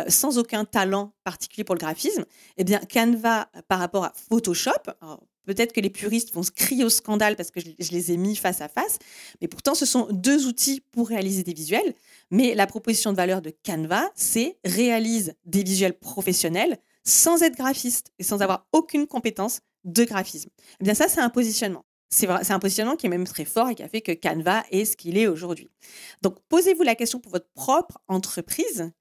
sans 0.08 0.38
aucun 0.38 0.63
talent 0.63 1.13
particulier 1.25 1.65
pour 1.65 1.75
le 1.75 1.79
graphisme. 1.79 2.24
Eh 2.55 2.63
bien, 2.63 2.79
Canva 2.79 3.50
par 3.67 3.79
rapport 3.79 4.05
à 4.05 4.13
Photoshop, 4.29 4.72
Peut-être 5.46 5.74
que 5.74 5.81
les 5.81 5.89
puristes 5.89 6.34
vont 6.34 6.43
se 6.43 6.51
crier 6.51 6.84
au 6.84 6.89
scandale 6.89 7.36
parce 7.36 7.51
que 7.51 7.60
je, 7.60 7.91
les 7.91 8.12
ai 8.12 8.17
mis 8.17 8.36
face 8.36 8.62
à 8.62 8.67
face, 8.67 9.00
mais 9.41 9.48
pourtant 9.48 9.74
ce 9.74 9.86
sont 9.86 10.08
deux 10.12 10.46
outils 10.48 10.81
pour 10.91 11.08
réaliser 11.08 11.43
des 11.43 11.53
visuels. 11.53 11.93
Mais 12.29 12.53
la 12.53 12.67
proposition 12.67 13.12
de 13.12 13.17
valeur 13.17 13.41
de 13.41 13.51
Canva, 13.65 14.10
c'est 14.15 14.58
réalise 14.63 15.34
des 15.46 15.63
visuels 15.63 15.98
professionnels 15.98 16.77
sans 17.03 17.41
être 17.41 17.55
graphiste 17.55 18.12
et 18.20 18.24
sans 18.24 18.41
avoir 18.41 18.67
aucune 18.72 19.08
compétence 19.08 19.62
de 19.83 20.03
graphisme. 20.03 20.50
Eh 20.79 20.83
bien 20.83 20.93
ça, 20.93 21.07
c'est 21.07 21.21
un 21.21 21.29
positionnement. 21.29 21.85
C'est 22.09 22.27
un 22.27 22.59
positionnement 22.59 22.97
qui 22.97 23.05
est 23.05 23.09
même 23.09 23.25
très 23.25 23.45
fort 23.45 23.69
et 23.69 23.75
qui 23.75 23.83
a 23.83 23.88
fait 23.88 24.01
que 24.01 24.11
Canva 24.11 24.63
est 24.69 24.83
ce 24.83 24.97
qu'il 24.97 25.17
est 25.17 25.27
aujourd'hui. 25.27 25.69
Donc, 26.21 26.39
posez-vous 26.50 26.83
la 26.83 26.95
question 26.95 27.19
pour 27.19 27.31
votre 27.31 27.47
propre 27.53 28.00
entreprise. 28.09 28.91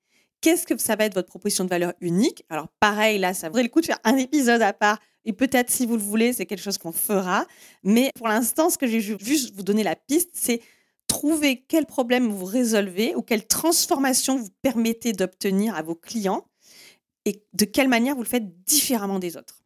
Qu'est-ce 0.40 0.64
que 0.64 0.78
ça 0.78 0.94
va 0.94 1.06
être 1.06 1.14
votre 1.14 1.28
proposition 1.28 1.64
de 1.64 1.70
valeur 1.70 1.92
unique? 2.00 2.44
Alors, 2.48 2.68
pareil, 2.78 3.18
là, 3.18 3.34
ça 3.34 3.48
vaudrait 3.48 3.64
le 3.64 3.68
coup 3.68 3.80
de 3.80 3.86
faire 3.86 3.98
un 4.04 4.16
épisode 4.16 4.62
à 4.62 4.72
part. 4.72 5.00
Et 5.24 5.32
peut-être, 5.32 5.70
si 5.70 5.86
vous 5.86 5.96
le 5.96 6.02
voulez, 6.02 6.32
c'est 6.32 6.46
quelque 6.46 6.62
chose 6.62 6.78
qu'on 6.78 6.92
fera. 6.92 7.46
Mais 7.82 8.10
pour 8.14 8.28
l'instant, 8.28 8.70
ce 8.70 8.78
que 8.78 8.86
j'ai 8.86 9.00
juste 9.00 9.54
vous 9.56 9.64
donner 9.64 9.82
la 9.82 9.96
piste, 9.96 10.30
c'est 10.34 10.62
trouver 11.08 11.64
quel 11.66 11.86
problème 11.86 12.28
vous 12.28 12.44
résolvez 12.44 13.16
ou 13.16 13.22
quelle 13.22 13.46
transformation 13.46 14.36
vous 14.36 14.50
permettez 14.62 15.12
d'obtenir 15.12 15.74
à 15.74 15.82
vos 15.82 15.96
clients 15.96 16.46
et 17.24 17.44
de 17.52 17.64
quelle 17.64 17.88
manière 17.88 18.14
vous 18.14 18.22
le 18.22 18.28
faites 18.28 18.64
différemment 18.64 19.18
des 19.18 19.36
autres. 19.36 19.64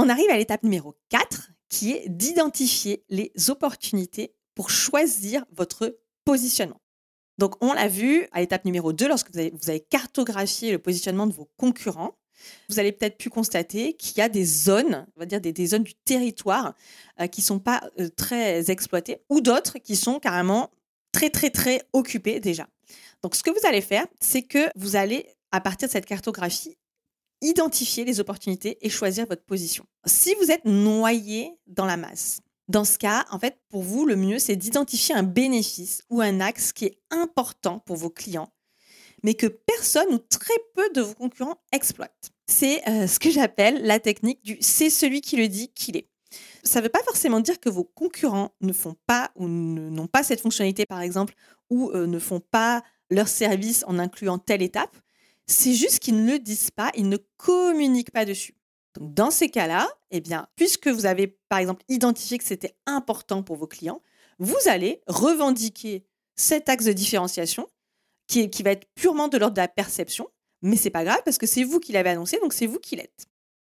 On 0.00 0.08
arrive 0.08 0.30
à 0.30 0.36
l'étape 0.36 0.62
numéro 0.62 0.94
4 1.08 1.50
qui 1.68 1.90
est 1.90 2.08
d'identifier 2.08 3.02
les 3.08 3.32
opportunités 3.48 4.32
pour 4.54 4.70
choisir 4.70 5.44
votre 5.50 5.98
positionnement. 6.24 6.80
Donc, 7.38 7.56
on 7.60 7.72
l'a 7.72 7.88
vu 7.88 8.28
à 8.30 8.38
l'étape 8.38 8.64
numéro 8.64 8.92
2, 8.92 9.08
lorsque 9.08 9.32
vous 9.32 9.40
avez, 9.40 9.50
vous 9.60 9.70
avez, 9.70 9.80
cartographié 9.80 10.70
le 10.70 10.78
positionnement 10.78 11.26
de 11.26 11.32
vos 11.32 11.50
concurrents, 11.56 12.16
vous 12.68 12.78
allez 12.78 12.92
peut-être 12.92 13.18
pu 13.18 13.28
constater 13.28 13.94
qu'il 13.94 14.18
y 14.18 14.20
a 14.20 14.28
des 14.28 14.44
zones, 14.44 15.04
on 15.16 15.20
va 15.20 15.26
dire 15.26 15.40
des, 15.40 15.66
zones 15.66 15.82
du 15.82 15.94
territoire 15.94 16.76
euh, 17.20 17.26
qui 17.26 17.40
ne 17.40 17.46
sont 17.46 17.58
pas 17.58 17.82
euh, 17.98 18.08
très 18.08 18.70
exploitées, 18.70 19.24
ou 19.28 19.40
d'autres 19.40 19.78
qui 19.78 19.96
sont 19.96 20.20
carrément 20.20 20.70
très, 21.10 21.30
très, 21.30 21.50
très 21.50 21.82
occupées 21.92 22.38
déjà. 22.38 22.68
Donc, 23.24 23.34
ce 23.34 23.42
que 23.42 23.50
vous 23.50 23.66
allez 23.66 23.80
faire, 23.80 24.06
c'est 24.20 24.42
que 24.42 24.70
vous 24.76 24.94
allez, 24.94 25.26
à 25.50 25.60
partir 25.60 25.88
de 25.88 25.92
cette 25.92 26.06
cartographie, 26.06 26.77
identifier 27.40 28.04
les 28.04 28.20
opportunités 28.20 28.78
et 28.80 28.88
choisir 28.88 29.26
votre 29.26 29.44
position. 29.44 29.84
Si 30.06 30.34
vous 30.40 30.50
êtes 30.50 30.64
noyé 30.64 31.52
dans 31.66 31.86
la 31.86 31.96
masse, 31.96 32.40
dans 32.68 32.84
ce 32.84 32.98
cas, 32.98 33.24
en 33.30 33.38
fait, 33.38 33.58
pour 33.70 33.82
vous, 33.82 34.04
le 34.04 34.16
mieux, 34.16 34.38
c'est 34.38 34.56
d'identifier 34.56 35.14
un 35.14 35.22
bénéfice 35.22 36.02
ou 36.10 36.20
un 36.20 36.40
axe 36.40 36.72
qui 36.72 36.84
est 36.84 36.98
important 37.10 37.78
pour 37.78 37.96
vos 37.96 38.10
clients, 38.10 38.52
mais 39.22 39.34
que 39.34 39.46
personne 39.46 40.12
ou 40.12 40.18
très 40.18 40.54
peu 40.74 40.88
de 40.94 41.00
vos 41.00 41.14
concurrents 41.14 41.60
exploitent. 41.72 42.30
C'est 42.46 42.86
euh, 42.88 43.06
ce 43.08 43.18
que 43.18 43.30
j'appelle 43.30 43.82
la 43.82 44.00
technique 44.00 44.44
du 44.44 44.58
c'est 44.60 44.90
celui 44.90 45.22
qui 45.22 45.36
le 45.36 45.48
dit 45.48 45.68
qu'il 45.68 45.96
est. 45.96 46.08
Ça 46.62 46.80
ne 46.80 46.84
veut 46.84 46.90
pas 46.90 47.02
forcément 47.04 47.40
dire 47.40 47.58
que 47.58 47.70
vos 47.70 47.84
concurrents 47.84 48.50
ne 48.60 48.74
font 48.74 48.96
pas 49.06 49.30
ou 49.34 49.48
n'ont 49.48 50.06
pas 50.06 50.22
cette 50.22 50.42
fonctionnalité, 50.42 50.84
par 50.84 51.00
exemple, 51.00 51.34
ou 51.70 51.90
euh, 51.94 52.06
ne 52.06 52.18
font 52.18 52.40
pas 52.40 52.82
leur 53.10 53.28
service 53.28 53.82
en 53.86 53.98
incluant 53.98 54.38
telle 54.38 54.60
étape. 54.60 54.94
C'est 55.48 55.72
juste 55.72 56.00
qu'ils 56.00 56.22
ne 56.22 56.32
le 56.32 56.38
disent 56.38 56.70
pas, 56.70 56.92
ils 56.94 57.08
ne 57.08 57.16
communiquent 57.38 58.12
pas 58.12 58.24
dessus. 58.24 58.54
Donc, 58.94 59.14
dans 59.14 59.30
ces 59.30 59.48
cas-là, 59.48 59.88
eh 60.10 60.20
bien, 60.20 60.46
puisque 60.56 60.88
vous 60.88 61.06
avez, 61.06 61.38
par 61.48 61.58
exemple, 61.58 61.84
identifié 61.88 62.38
que 62.38 62.44
c'était 62.44 62.76
important 62.86 63.42
pour 63.42 63.56
vos 63.56 63.66
clients, 63.66 64.02
vous 64.38 64.56
allez 64.66 65.00
revendiquer 65.06 66.04
cet 66.36 66.68
axe 66.68 66.84
de 66.84 66.92
différenciation 66.92 67.66
qui, 68.28 68.50
va 68.62 68.72
être 68.72 68.86
purement 68.94 69.28
de 69.28 69.38
l'ordre 69.38 69.54
de 69.54 69.60
la 69.60 69.68
perception, 69.68 70.28
mais 70.60 70.76
c'est 70.76 70.90
pas 70.90 71.02
grave 71.02 71.22
parce 71.24 71.38
que 71.38 71.46
c'est 71.46 71.64
vous 71.64 71.80
qui 71.80 71.92
l'avez 71.92 72.10
annoncé, 72.10 72.38
donc 72.40 72.52
c'est 72.52 72.66
vous 72.66 72.78
qui 72.78 72.96
l'êtes. 72.96 73.26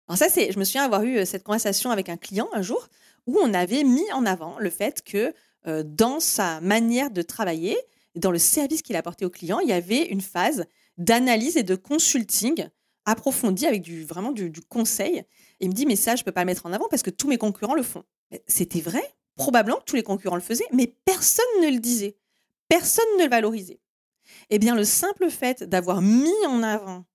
Alors 0.08 0.18
ça, 0.18 0.28
c'est, 0.28 0.50
je 0.50 0.58
me 0.58 0.64
souviens 0.64 0.84
avoir 0.84 1.04
eu 1.04 1.18
euh, 1.18 1.24
cette 1.24 1.44
conversation 1.44 1.90
avec 1.90 2.08
un 2.08 2.16
client 2.16 2.48
un 2.52 2.62
jour 2.62 2.88
où 3.26 3.38
on 3.40 3.54
avait 3.54 3.84
mis 3.84 4.10
en 4.12 4.26
avant 4.26 4.58
le 4.58 4.70
fait 4.70 5.02
que 5.02 5.32
euh, 5.66 5.84
dans 5.84 6.18
sa 6.18 6.60
manière 6.60 7.10
de 7.10 7.22
travailler, 7.22 7.76
dans 8.16 8.32
le 8.32 8.38
service 8.38 8.82
qu'il 8.82 8.96
apportait 8.96 9.24
aux 9.24 9.30
clients, 9.30 9.60
il 9.60 9.68
y 9.68 9.72
avait 9.72 10.06
une 10.06 10.22
phase 10.22 10.64
d'analyse 10.98 11.56
et 11.56 11.62
de 11.62 11.74
consulting 11.76 12.68
approfondi 13.06 13.66
avec 13.66 13.80
du, 13.80 14.04
vraiment 14.04 14.32
du, 14.32 14.52
conseil. 14.68 15.22
il 15.60 15.68
me 15.68 15.74
dit, 15.74 15.86
mais 15.86 15.96
ça, 15.96 16.14
je 16.14 16.22
ne 16.22 16.24
peux 16.24 16.32
pas 16.32 16.42
le 16.42 16.46
mettre 16.46 16.66
en 16.66 16.72
avant 16.72 16.88
parce 16.90 17.02
que 17.02 17.10
tous 17.10 17.28
mes 17.28 17.38
concurrents 17.38 17.74
le 17.74 17.82
font. 17.82 18.04
C'était 18.46 18.80
vrai, 18.80 19.02
probablement 19.36 19.78
que 19.78 19.84
tous 19.84 19.96
les 19.96 20.02
concurrents 20.02 20.36
le 20.36 20.42
faisaient, 20.42 20.66
mais 20.72 20.94
personne 21.06 21.46
ne 21.62 21.70
le 21.70 21.78
disait. 21.78 22.18
Personne 22.68 23.06
ne 23.18 23.24
le 23.24 23.30
valorisait. 23.30 23.80
Eh 24.50 24.58
bien, 24.58 24.74
le 24.74 24.84
simple 24.84 25.30
fait 25.30 25.62
d'avoir 25.62 26.02
mis 26.02 26.46
en 26.46 26.62
avant 26.62 27.06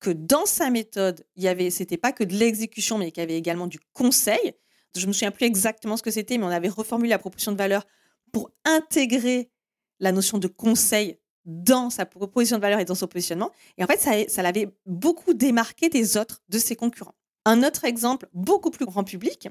que 0.00 0.10
dans 0.10 0.44
sa 0.44 0.68
méthode, 0.68 1.24
il 1.36 1.42
y 1.44 1.48
avait, 1.48 1.70
c'était 1.70 1.96
pas 1.96 2.12
que 2.12 2.24
de 2.24 2.34
l'exécution, 2.34 2.98
mais 2.98 3.10
qu'il 3.10 3.22
y 3.22 3.24
avait 3.24 3.38
également 3.38 3.66
du 3.66 3.80
conseil. 3.94 4.52
Je 4.96 5.06
me 5.06 5.12
souviens 5.12 5.30
plus 5.30 5.46
exactement 5.46 5.96
ce 5.96 6.02
que 6.02 6.10
c'était, 6.10 6.36
mais 6.36 6.44
on 6.44 6.50
avait 6.50 6.68
reformulé 6.68 7.10
la 7.10 7.18
proposition 7.18 7.52
de 7.52 7.56
valeur 7.56 7.86
pour 8.32 8.50
intégrer 8.64 9.50
la 9.98 10.12
notion 10.12 10.38
de 10.38 10.46
conseil 10.46 11.18
dans 11.48 11.88
sa 11.88 12.06
proposition 12.06 12.58
de 12.58 12.62
valeur 12.62 12.78
et 12.78 12.84
dans 12.84 12.94
son 12.94 13.08
positionnement. 13.08 13.50
Et 13.78 13.82
en 13.82 13.86
fait, 13.86 14.28
ça, 14.28 14.42
l'avait 14.42 14.68
beaucoup 14.86 15.32
démarqué 15.34 15.88
des 15.88 16.16
autres, 16.16 16.42
de 16.48 16.58
ses 16.58 16.76
concurrents. 16.76 17.14
Un 17.46 17.64
autre 17.64 17.84
exemple 17.84 18.28
beaucoup 18.34 18.70
plus 18.70 18.84
grand 18.84 19.02
public, 19.02 19.48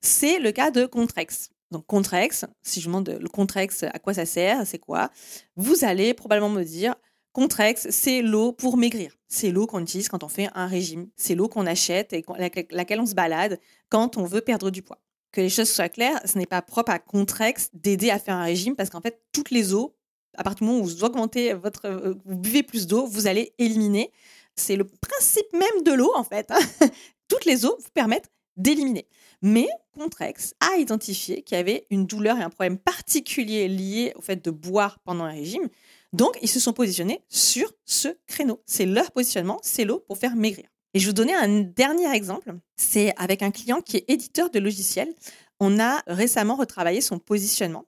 c'est 0.00 0.38
le 0.38 0.52
cas 0.52 0.70
de 0.70 0.86
Contrex. 0.86 1.50
Donc 1.72 1.86
Contrex, 1.86 2.44
si 2.62 2.80
je 2.80 2.86
demande 2.86 3.18
le 3.20 3.28
Contrex, 3.28 3.82
à 3.82 3.98
quoi 3.98 4.14
ça 4.14 4.24
sert, 4.24 4.64
c'est 4.64 4.78
quoi? 4.78 5.10
Vous 5.56 5.84
allez 5.84 6.14
probablement 6.14 6.50
me 6.50 6.62
dire, 6.62 6.94
Contrex, 7.32 7.88
c'est 7.90 8.22
l'eau 8.22 8.52
pour 8.52 8.76
maigrir. 8.76 9.16
C'est 9.28 9.50
l'eau 9.50 9.66
qu'on 9.66 9.80
utilise 9.80 10.08
quand 10.08 10.22
on 10.22 10.28
fait 10.28 10.48
un 10.54 10.66
régime. 10.66 11.08
C'est 11.16 11.34
l'eau 11.34 11.48
qu'on 11.48 11.66
achète 11.66 12.12
et 12.12 12.24
laquelle 12.70 13.00
on 13.00 13.06
se 13.06 13.14
balade 13.14 13.58
quand 13.88 14.16
on 14.16 14.24
veut 14.24 14.40
perdre 14.40 14.70
du 14.70 14.82
poids. 14.82 15.00
Que 15.32 15.40
les 15.40 15.48
choses 15.48 15.70
soient 15.70 15.88
claires, 15.88 16.20
ce 16.24 16.38
n'est 16.38 16.46
pas 16.46 16.62
propre 16.62 16.92
à 16.92 16.98
Contrex 16.98 17.70
d'aider 17.72 18.10
à 18.10 18.18
faire 18.18 18.34
un 18.34 18.44
régime 18.44 18.76
parce 18.76 18.90
qu'en 18.90 19.00
fait, 19.00 19.20
toutes 19.32 19.50
les 19.50 19.74
eaux 19.74 19.96
à 20.36 20.44
partir 20.44 20.64
du 20.64 20.64
moment 20.64 20.84
où 20.84 20.84
vous 20.84 21.04
augmentez 21.04 21.52
votre, 21.54 21.86
euh, 21.86 22.14
vous 22.24 22.36
buvez 22.36 22.62
plus 22.62 22.86
d'eau, 22.86 23.06
vous 23.06 23.26
allez 23.26 23.52
éliminer. 23.58 24.12
C'est 24.56 24.76
le 24.76 24.84
principe 24.84 25.52
même 25.52 25.82
de 25.84 25.92
l'eau, 25.92 26.12
en 26.14 26.24
fait. 26.24 26.50
Hein. 26.50 26.58
Toutes 27.28 27.44
les 27.44 27.64
eaux 27.64 27.76
vous 27.78 27.90
permettent 27.94 28.30
d'éliminer. 28.56 29.06
Mais 29.42 29.68
Contrex 29.94 30.54
a 30.60 30.76
identifié 30.76 31.42
qu'il 31.42 31.56
y 31.56 31.60
avait 31.60 31.86
une 31.90 32.06
douleur 32.06 32.38
et 32.38 32.42
un 32.42 32.50
problème 32.50 32.78
particulier 32.78 33.68
lié 33.68 34.12
au 34.16 34.20
fait 34.20 34.44
de 34.44 34.50
boire 34.50 34.98
pendant 35.04 35.24
un 35.24 35.32
régime. 35.32 35.68
Donc, 36.12 36.36
ils 36.42 36.48
se 36.48 36.60
sont 36.60 36.72
positionnés 36.72 37.22
sur 37.28 37.72
ce 37.84 38.08
créneau. 38.26 38.62
C'est 38.66 38.86
leur 38.86 39.12
positionnement, 39.12 39.58
c'est 39.62 39.84
l'eau 39.84 40.00
pour 40.00 40.18
faire 40.18 40.36
maigrir. 40.36 40.66
Et 40.92 40.98
je 40.98 41.04
vais 41.04 41.10
vous 41.10 41.14
donner 41.14 41.34
un 41.34 41.60
dernier 41.60 42.12
exemple. 42.12 42.52
C'est 42.76 43.14
avec 43.16 43.42
un 43.42 43.50
client 43.50 43.80
qui 43.80 43.98
est 43.98 44.04
éditeur 44.08 44.50
de 44.50 44.58
logiciels. 44.58 45.14
On 45.60 45.78
a 45.78 46.02
récemment 46.06 46.56
retravaillé 46.56 47.00
son 47.00 47.18
positionnement 47.18 47.86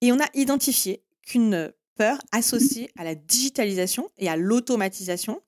et 0.00 0.12
on 0.12 0.20
a 0.20 0.28
identifié 0.34 1.02
qu'une 1.24 1.72
peur 1.96 2.18
associée 2.32 2.90
à 2.96 3.04
la 3.04 3.14
digitalisation 3.14 4.10
et 4.18 4.28
à 4.28 4.36
l'automatisation, 4.36 5.40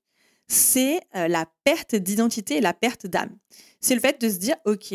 c'est 0.49 1.01
euh, 1.17 1.29
la 1.29 1.47
perte 1.65 1.97
d'identité 1.97 2.57
et 2.57 2.61
la 2.61 2.73
perte 2.73 3.07
d'âme. 3.07 3.37
C'est 3.81 3.95
le 3.95 4.01
fait 4.01 4.21
de 4.21 4.29
se 4.29 4.37
dire, 4.37 4.57
OK, 4.65 4.95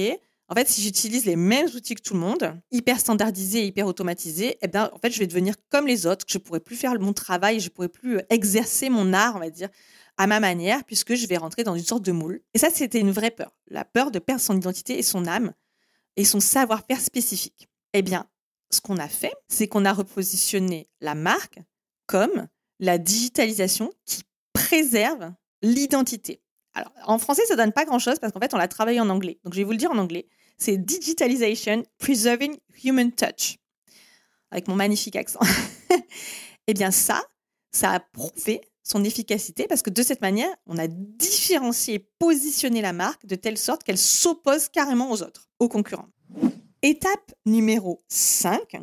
en 0.52 0.54
fait, 0.54 0.68
si 0.68 0.82
j'utilise 0.82 1.26
les 1.26 1.38
mêmes 1.38 1.68
outils 1.76 1.96
que 1.96 2.02
tout 2.02 2.14
le 2.14 2.20
monde, 2.20 2.60
hyper 2.72 3.00
standardisés, 3.00 3.66
hyper 3.66 3.88
automatisés, 3.88 4.58
eh 4.62 4.68
bien, 4.68 4.90
en 4.94 4.98
fait, 5.00 5.12
je 5.12 5.20
vais 5.20 5.28
devenir 5.28 5.56
comme 5.70 5.88
les 5.88 6.06
autres, 6.06 6.26
que 6.26 6.32
je 6.32 6.38
pourrai 6.38 6.60
plus 6.60 6.76
faire 6.76 6.98
mon 7.00 7.14
travail, 7.14 7.60
je 7.60 7.70
pourrai 7.70 7.90
plus 7.90 8.18
euh, 8.18 8.22
exercer 8.30 8.90
mon 8.90 9.14
art, 9.14 9.36
on 9.36 9.40
va 9.40 9.50
dire, 9.50 9.70
à 10.18 10.28
ma 10.28 10.40
manière, 10.40 10.84
puisque 10.84 11.16
je 11.16 11.26
vais 11.28 11.38
rentrer 11.38 11.64
dans 11.64 11.76
une 11.76 11.86
sorte 11.86 12.04
de 12.04 12.12
moule. 12.12 12.42
Et 12.54 12.60
ça, 12.60 12.70
c'était 12.70 13.00
une 13.00 13.12
vraie 13.12 13.32
peur. 13.32 13.52
La 13.68 13.86
peur 13.86 14.12
de 14.12 14.20
perdre 14.20 14.42
son 14.42 14.58
identité 14.58 15.00
et 15.00 15.04
son 15.04 15.26
âme 15.26 15.54
et 16.18 16.26
son 16.26 16.40
savoir-faire 16.40 17.00
spécifique. 17.00 17.70
Eh 17.94 18.02
bien, 18.02 18.28
ce 18.74 18.82
qu'on 18.82 18.98
a 18.98 19.08
fait, 19.08 19.34
c'est 19.48 19.68
qu'on 19.68 19.86
a 19.86 19.94
repositionné 19.94 20.90
la 21.02 21.16
marque 21.16 21.60
comme 22.06 22.48
la 22.80 22.98
digitalisation 22.98 23.92
qui 24.06 24.24
préserve 24.54 25.32
l'identité. 25.62 26.42
Alors, 26.74 26.92
en 27.06 27.20
français, 27.20 27.44
ça 27.48 27.56
donne 27.56 27.74
pas 27.74 27.86
grand-chose 27.86 28.20
parce 28.20 28.34
qu'en 28.34 28.40
fait, 28.40 28.54
on 28.54 28.58
l'a 28.58 28.68
travaillé 28.68 29.00
en 29.00 29.10
anglais. 29.10 29.40
Donc, 29.44 29.54
je 29.54 29.60
vais 29.60 29.64
vous 29.64 29.72
le 29.72 29.78
dire 29.78 29.92
en 29.92 29.98
anglais. 29.98 30.28
C'est 30.58 30.78
Digitalization 30.78 31.84
Preserving 31.98 32.56
Human 32.84 33.12
Touch. 33.12 33.58
Avec 34.52 34.68
mon 34.68 34.76
magnifique 34.76 35.16
accent. 35.16 35.40
eh 36.68 36.74
bien, 36.74 36.92
ça, 36.92 37.22
ça 37.72 37.92
a 37.92 38.00
prouvé 38.00 38.62
son 38.84 39.04
efficacité 39.04 39.68
parce 39.68 39.82
que 39.82 39.90
de 39.90 40.04
cette 40.04 40.22
manière, 40.22 40.54
on 40.66 40.78
a 40.78 40.88
différencié 40.88 41.96
et 41.96 42.10
positionné 42.20 42.82
la 42.82 42.94
marque 42.94 43.26
de 43.26 43.36
telle 43.36 43.58
sorte 43.58 43.84
qu'elle 43.84 43.98
s'oppose 43.98 44.70
carrément 44.70 45.12
aux 45.12 45.22
autres, 45.22 45.50
aux 45.60 45.70
concurrents. 45.70 46.10
Étape 46.84 47.36
numéro 47.46 48.04
5, 48.08 48.78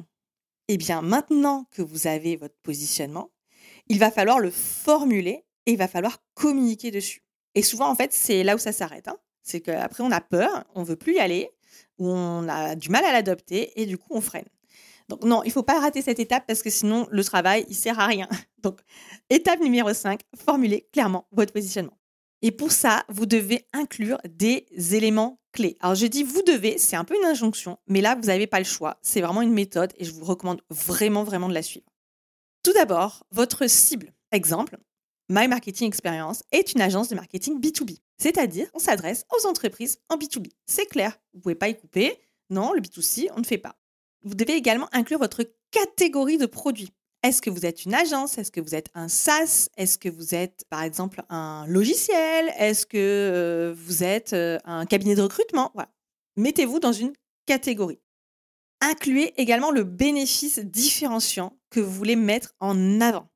eh 0.69 0.77
bien 0.77 1.03
maintenant 1.03 1.67
que 1.73 1.83
vous 1.83 2.07
avez 2.07 2.37
votre 2.37 2.55
positionnement, 2.63 3.33
il 3.89 3.99
va 3.99 4.13
falloir 4.13 4.39
le 4.39 4.53
formuler 4.53 5.45
et 5.67 5.73
il 5.73 5.79
va 5.79 5.89
falloir 5.89 6.23
communiquer 6.35 6.93
dessus. 6.93 7.25
Et 7.57 7.63
souvent, 7.63 7.91
en 7.91 7.97
fait, 7.97 8.13
c'est 8.13 8.45
là 8.45 8.55
où 8.55 8.59
ça 8.59 8.71
s'arrête. 8.71 9.09
Hein. 9.09 9.17
C'est 9.43 9.61
qu'après, 9.61 10.05
on 10.05 10.13
a 10.13 10.21
peur, 10.21 10.65
on 10.77 10.85
veut 10.85 10.95
plus 10.95 11.15
y 11.15 11.19
aller, 11.19 11.51
ou 11.99 12.09
on 12.09 12.49
a 12.49 12.77
du 12.77 12.89
mal 12.89 13.05
à 13.05 13.11
l'adopter, 13.11 13.73
et 13.75 13.85
du 13.85 13.99
coup, 13.99 14.11
on 14.11 14.21
freine. 14.21 14.47
Donc 15.09 15.25
non, 15.25 15.43
il 15.43 15.49
ne 15.49 15.53
faut 15.53 15.65
pas 15.65 15.81
rater 15.81 16.01
cette 16.01 16.21
étape 16.21 16.47
parce 16.47 16.63
que 16.63 16.71
sinon, 16.71 17.09
le 17.11 17.25
travail, 17.25 17.67
il 17.69 17.75
sert 17.75 17.99
à 17.99 18.07
rien. 18.07 18.29
Donc, 18.63 18.79
étape 19.29 19.59
numéro 19.59 19.93
5, 19.93 20.21
formulez 20.37 20.89
clairement 20.93 21.27
votre 21.33 21.53
positionnement. 21.53 21.99
Et 22.43 22.53
pour 22.53 22.71
ça, 22.71 23.05
vous 23.09 23.27
devez 23.27 23.67
inclure 23.73 24.19
des 24.25 24.67
éléments 24.95 25.41
Alors 25.81 25.95
je 25.95 26.07
dis 26.07 26.23
vous 26.23 26.43
devez, 26.43 26.79
c'est 26.79 26.97
un 26.97 27.05
peu 27.05 27.17
une 27.17 27.25
injonction, 27.25 27.79
mais 27.87 28.01
là, 28.01 28.15
vous 28.15 28.27
n'avez 28.27 28.47
pas 28.47 28.59
le 28.59 28.65
choix. 28.65 28.99
C'est 29.03 29.21
vraiment 29.21 29.43
une 29.43 29.53
méthode 29.53 29.93
et 29.97 30.05
je 30.05 30.13
vous 30.13 30.25
recommande 30.25 30.63
vraiment, 30.71 31.25
vraiment 31.25 31.49
de 31.49 31.55
la 31.55 31.63
suivre. 31.63 31.87
Tout 32.63 32.73
d'abord, 32.73 33.25
votre 33.31 33.69
cible. 33.69 34.13
Exemple, 34.33 34.79
My 35.31 35.49
Marketing 35.49 35.89
Experience 35.89 36.43
est 36.53 36.73
une 36.73 36.81
agence 36.81 37.09
de 37.09 37.15
marketing 37.15 37.61
B2B. 37.61 37.99
C'est-à-dire, 38.19 38.67
on 38.75 38.79
s'adresse 38.79 39.25
aux 39.37 39.47
entreprises 39.47 39.99
en 40.09 40.17
B2B. 40.17 40.51
C'est 40.67 40.87
clair, 40.87 41.19
vous 41.33 41.39
ne 41.39 41.43
pouvez 41.43 41.55
pas 41.55 41.69
y 41.69 41.77
couper. 41.77 42.19
Non, 42.51 42.73
le 42.73 42.81
B2C, 42.81 43.29
on 43.37 43.41
ne 43.41 43.45
fait 43.45 43.59
pas. 43.59 43.77
Vous 44.23 44.35
devez 44.35 44.55
également 44.55 44.89
inclure 44.93 45.19
votre 45.19 45.45
catégorie 45.71 46.39
de 46.39 46.47
produits. 46.47 46.93
Est-ce 47.29 47.43
que 47.43 47.51
vous 47.51 47.67
êtes 47.67 47.85
une 47.85 47.93
agence? 47.93 48.39
Est-ce 48.39 48.51
que 48.51 48.59
vous 48.59 48.75
êtes 48.75 48.89
un 48.95 49.09
SaaS? 49.09 49.69
Est-ce 49.77 49.99
que 49.99 50.09
vous 50.09 50.35
êtes, 50.35 50.65
par 50.71 50.83
exemple, 50.83 51.23
un 51.29 51.67
logiciel? 51.67 52.51
Est-ce 52.57 52.87
que 52.87 52.97
euh, 52.97 53.75
vous 53.77 54.03
êtes 54.03 54.33
euh, 54.33 54.59
un 54.65 54.87
cabinet 54.87 55.15
de 55.15 55.21
recrutement? 55.21 55.71
Voilà. 55.75 55.91
Mettez-vous 56.37 56.81
dans 56.81 56.95
une 56.95 57.13
catégorie. 57.45 58.01
Incluez 58.81 59.35
également 59.37 59.71
le 59.71 59.85
bénéfice 59.85 60.59
différenciant 60.59 61.59
que 61.69 61.81
vous 61.81 61.93
voulez 61.93 62.17
mettre 62.17 62.55
en 62.61 62.99
avant. 63.03 63.29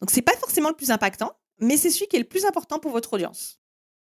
Donc, 0.00 0.10
ce 0.10 0.16
n'est 0.16 0.22
pas 0.22 0.36
forcément 0.38 0.70
le 0.70 0.74
plus 0.74 0.90
impactant, 0.90 1.36
mais 1.60 1.76
c'est 1.76 1.90
celui 1.90 2.06
qui 2.06 2.16
est 2.16 2.20
le 2.20 2.24
plus 2.24 2.46
important 2.46 2.78
pour 2.78 2.92
votre 2.92 3.12
audience. 3.12 3.60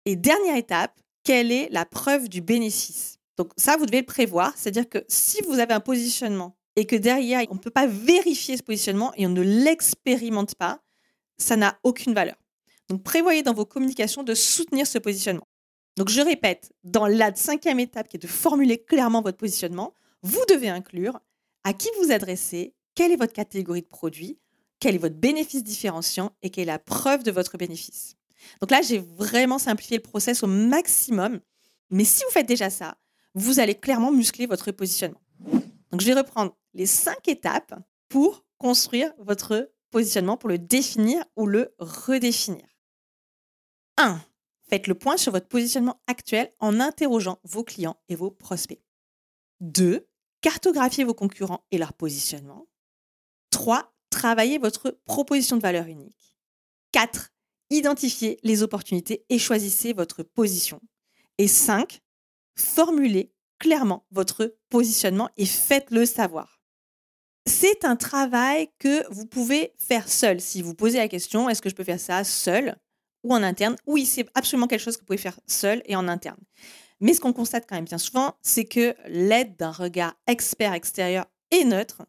Et 0.06 0.16
dernière 0.16 0.56
étape, 0.56 1.02
quelle 1.24 1.52
est 1.52 1.68
la 1.72 1.86
preuve 1.86 2.30
du 2.30 2.42
bénéfice? 2.42 3.18
Donc, 3.38 3.54
ça, 3.58 3.76
vous 3.76 3.88
devez 3.88 4.02
le 4.02 4.06
prévoir. 4.06 4.54
C'est-à-dire 4.56 4.88
que 4.88 5.04
si 5.08 5.42
vous 5.48 5.58
avez 5.58 5.74
un 5.74 5.80
positionnement 5.80 6.56
et 6.76 6.86
que 6.86 6.96
derrière, 6.96 7.46
on 7.50 7.56
ne 7.56 7.60
peut 7.60 7.70
pas 7.70 7.88
vérifier 7.88 8.58
ce 8.58 8.64
positionnement 8.64 9.14
et 9.16 9.26
on 9.26 9.30
ne 9.30 9.42
l'expérimente 9.42 10.56
pas, 10.56 10.82
ça 11.38 11.56
n'a 11.56 11.80
aucune 11.84 12.14
valeur. 12.14 12.36
Donc 12.90 13.04
prévoyez 13.04 13.44
dans 13.44 13.54
vos 13.54 13.66
communications 13.66 14.24
de 14.24 14.34
soutenir 14.34 14.86
ce 14.86 14.98
positionnement. 14.98 15.48
Donc 15.98 16.10
je 16.10 16.22
répète, 16.22 16.74
dans 16.84 17.08
la 17.08 17.34
cinquième 17.36 17.80
étape 17.80 18.08
qui 18.08 18.18
est 18.18 18.20
de 18.20 18.28
formuler 18.28 18.78
clairement 18.78 19.22
votre 19.22 19.38
positionnement, 19.38 19.94
vous 20.22 20.44
devez 20.50 20.70
inclure 20.70 21.20
à 21.64 21.74
qui 21.74 21.88
vous 22.00 22.12
adressez, 22.12 22.74
quelle 22.94 23.12
est 23.12 23.18
votre 23.18 23.34
catégorie 23.34 23.82
de 23.82 23.88
produits, 23.88 24.38
quel 24.80 24.96
est 24.96 25.00
votre 25.00 25.16
bénéfice 25.16 25.64
différenciant 25.64 26.32
et 26.42 26.50
quelle 26.50 26.64
est 26.64 26.74
la 26.74 26.80
preuve 26.80 27.24
de 27.24 27.32
votre 27.32 27.58
bénéfice. 27.58 28.16
Donc 28.62 28.72
là, 28.72 28.82
j'ai 28.82 29.00
vraiment 29.00 29.58
simplifié 29.58 29.98
le 29.98 30.04
process 30.04 30.44
au 30.44 30.48
maximum. 30.48 31.40
Mais 31.90 32.04
si 32.04 32.24
vous 32.24 32.32
faites 32.32 32.48
déjà 32.48 32.70
ça, 32.70 32.98
vous 33.34 33.60
allez 33.60 33.76
clairement 33.76 34.12
muscler 34.12 34.46
votre 34.46 34.72
positionnement. 34.72 35.22
Donc, 35.96 36.02
je 36.02 36.08
vais 36.08 36.20
reprendre 36.20 36.54
les 36.74 36.88
cinq 36.88 37.30
étapes 37.30 37.74
pour 38.10 38.44
construire 38.58 39.14
votre 39.18 39.72
positionnement, 39.92 40.36
pour 40.36 40.50
le 40.50 40.60
définir 40.60 41.24
ou 41.38 41.46
le 41.46 41.74
redéfinir. 41.80 42.68
1. 43.96 44.20
Faites 44.70 44.88
le 44.88 44.96
point 44.96 45.16
sur 45.16 45.32
votre 45.32 45.48
positionnement 45.48 46.02
actuel 46.08 46.52
en 46.60 46.82
interrogeant 46.82 47.40
vos 47.46 47.64
clients 47.64 47.96
et 48.10 48.16
vos 48.16 48.30
prospects. 48.30 48.84
2. 49.62 50.06
Cartographiez 50.42 51.06
vos 51.06 51.14
concurrents 51.14 51.66
et 51.72 51.78
leur 51.78 51.94
positionnement. 51.94 52.68
3. 53.52 53.96
Travaillez 54.10 54.58
votre 54.58 55.00
proposition 55.06 55.56
de 55.56 55.62
valeur 55.62 55.86
unique. 55.88 56.38
4. 56.92 57.32
Identifiez 57.70 58.38
les 58.44 58.64
opportunités 58.64 59.26
et 59.30 59.40
choisissez 59.40 59.94
votre 59.94 60.24
position. 60.24 60.82
Et 61.38 61.48
5. 61.48 62.02
Formulez 62.58 63.32
clairement 63.60 64.06
votre 64.12 64.56
positionnement 64.70 65.30
et 65.38 65.46
faites-le 65.46 66.06
savoir. 66.06 66.62
C'est 67.48 67.86
un 67.86 67.96
travail 67.96 68.70
que 68.80 69.12
vous 69.14 69.26
pouvez 69.26 69.74
faire 69.78 70.10
seul. 70.10 70.42
Si 70.42 70.62
vous 70.62 70.74
posez 70.74 70.98
la 70.98 71.08
question, 71.08 71.48
est-ce 71.48 71.62
que 71.62 71.70
je 71.70 71.76
peux 71.76 71.84
faire 71.84 72.00
ça 72.00 72.24
seul 72.24 72.76
ou 73.24 73.34
en 73.34 73.44
interne? 73.44 73.76
Oui, 73.86 74.06
c'est 74.06 74.28
absolument 74.34 74.68
quelque 74.68 74.82
chose 74.82 74.96
que 74.98 75.02
vous 75.02 75.08
pouvez 75.08 75.18
faire 75.18 75.40
seul 75.46 75.84
et 75.86 75.96
en 75.96 76.08
interne. 76.08 76.40
Mais 77.02 77.14
ce 77.14 77.22
qu'on 77.22 77.34
constate 77.34 77.66
quand 77.68 77.76
même 77.76 77.86
bien 77.86 77.98
souvent, 77.98 78.36
c'est 78.42 78.66
que 78.66 78.96
l'aide 79.08 79.56
d'un 79.58 79.72
regard 79.72 80.16
expert 80.28 80.74
extérieur 80.74 81.26
et 81.52 81.66
neutre 81.66 82.04